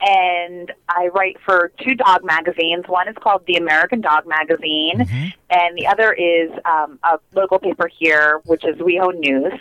And 0.00 0.72
I 0.88 1.06
write 1.14 1.36
for 1.46 1.70
two 1.80 1.94
dog 1.94 2.24
magazines. 2.24 2.86
One 2.88 3.06
is 3.06 3.14
called 3.22 3.46
The 3.46 3.54
American 3.54 4.00
Dog 4.00 4.26
Magazine, 4.26 5.02
and 5.50 5.78
the 5.78 5.86
other 5.86 6.12
is 6.12 6.50
um, 6.64 6.98
a 7.04 7.20
local 7.32 7.60
paper 7.60 7.86
here, 7.86 8.40
which 8.44 8.64
is 8.64 8.74
WeHo 8.78 9.16
News. 9.20 9.52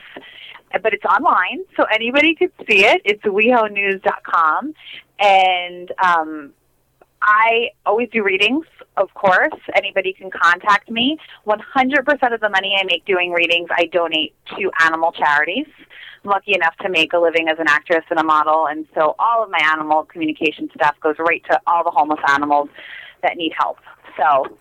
But 0.81 0.95
it's 0.95 1.05
online, 1.05 1.65
so 1.75 1.83
anybody 1.83 2.33
could 2.33 2.51
see 2.67 2.83
it. 2.83 2.99
It's 3.05 3.21
wehonews.com. 3.21 4.73
And 5.19 5.91
um, 6.03 6.53
I 7.21 7.69
always 7.85 8.09
do 8.09 8.23
readings, 8.23 8.65
of 8.97 9.13
course. 9.13 9.53
Anybody 9.75 10.13
can 10.13 10.29
contact 10.29 10.89
me. 10.89 11.17
100% 11.45 12.33
of 12.33 12.41
the 12.41 12.49
money 12.49 12.75
I 12.79 12.83
make 12.83 13.05
doing 13.05 13.31
readings, 13.31 13.69
I 13.71 13.85
donate 13.85 14.33
to 14.57 14.71
animal 14.81 15.11
charities. 15.11 15.67
I'm 16.23 16.31
lucky 16.31 16.53
enough 16.53 16.75
to 16.81 16.89
make 16.89 17.13
a 17.13 17.19
living 17.19 17.47
as 17.47 17.59
an 17.59 17.67
actress 17.67 18.03
and 18.09 18.19
a 18.19 18.23
model, 18.23 18.67
and 18.67 18.85
so 18.93 19.15
all 19.19 19.43
of 19.43 19.49
my 19.49 19.61
animal 19.71 20.05
communication 20.05 20.69
stuff 20.75 20.95
goes 21.01 21.15
right 21.19 21.43
to 21.49 21.59
all 21.67 21.83
the 21.83 21.91
homeless 21.91 22.19
animals 22.29 22.69
that 23.21 23.37
need 23.37 23.53
help. 23.57 23.77
So 24.17 24.57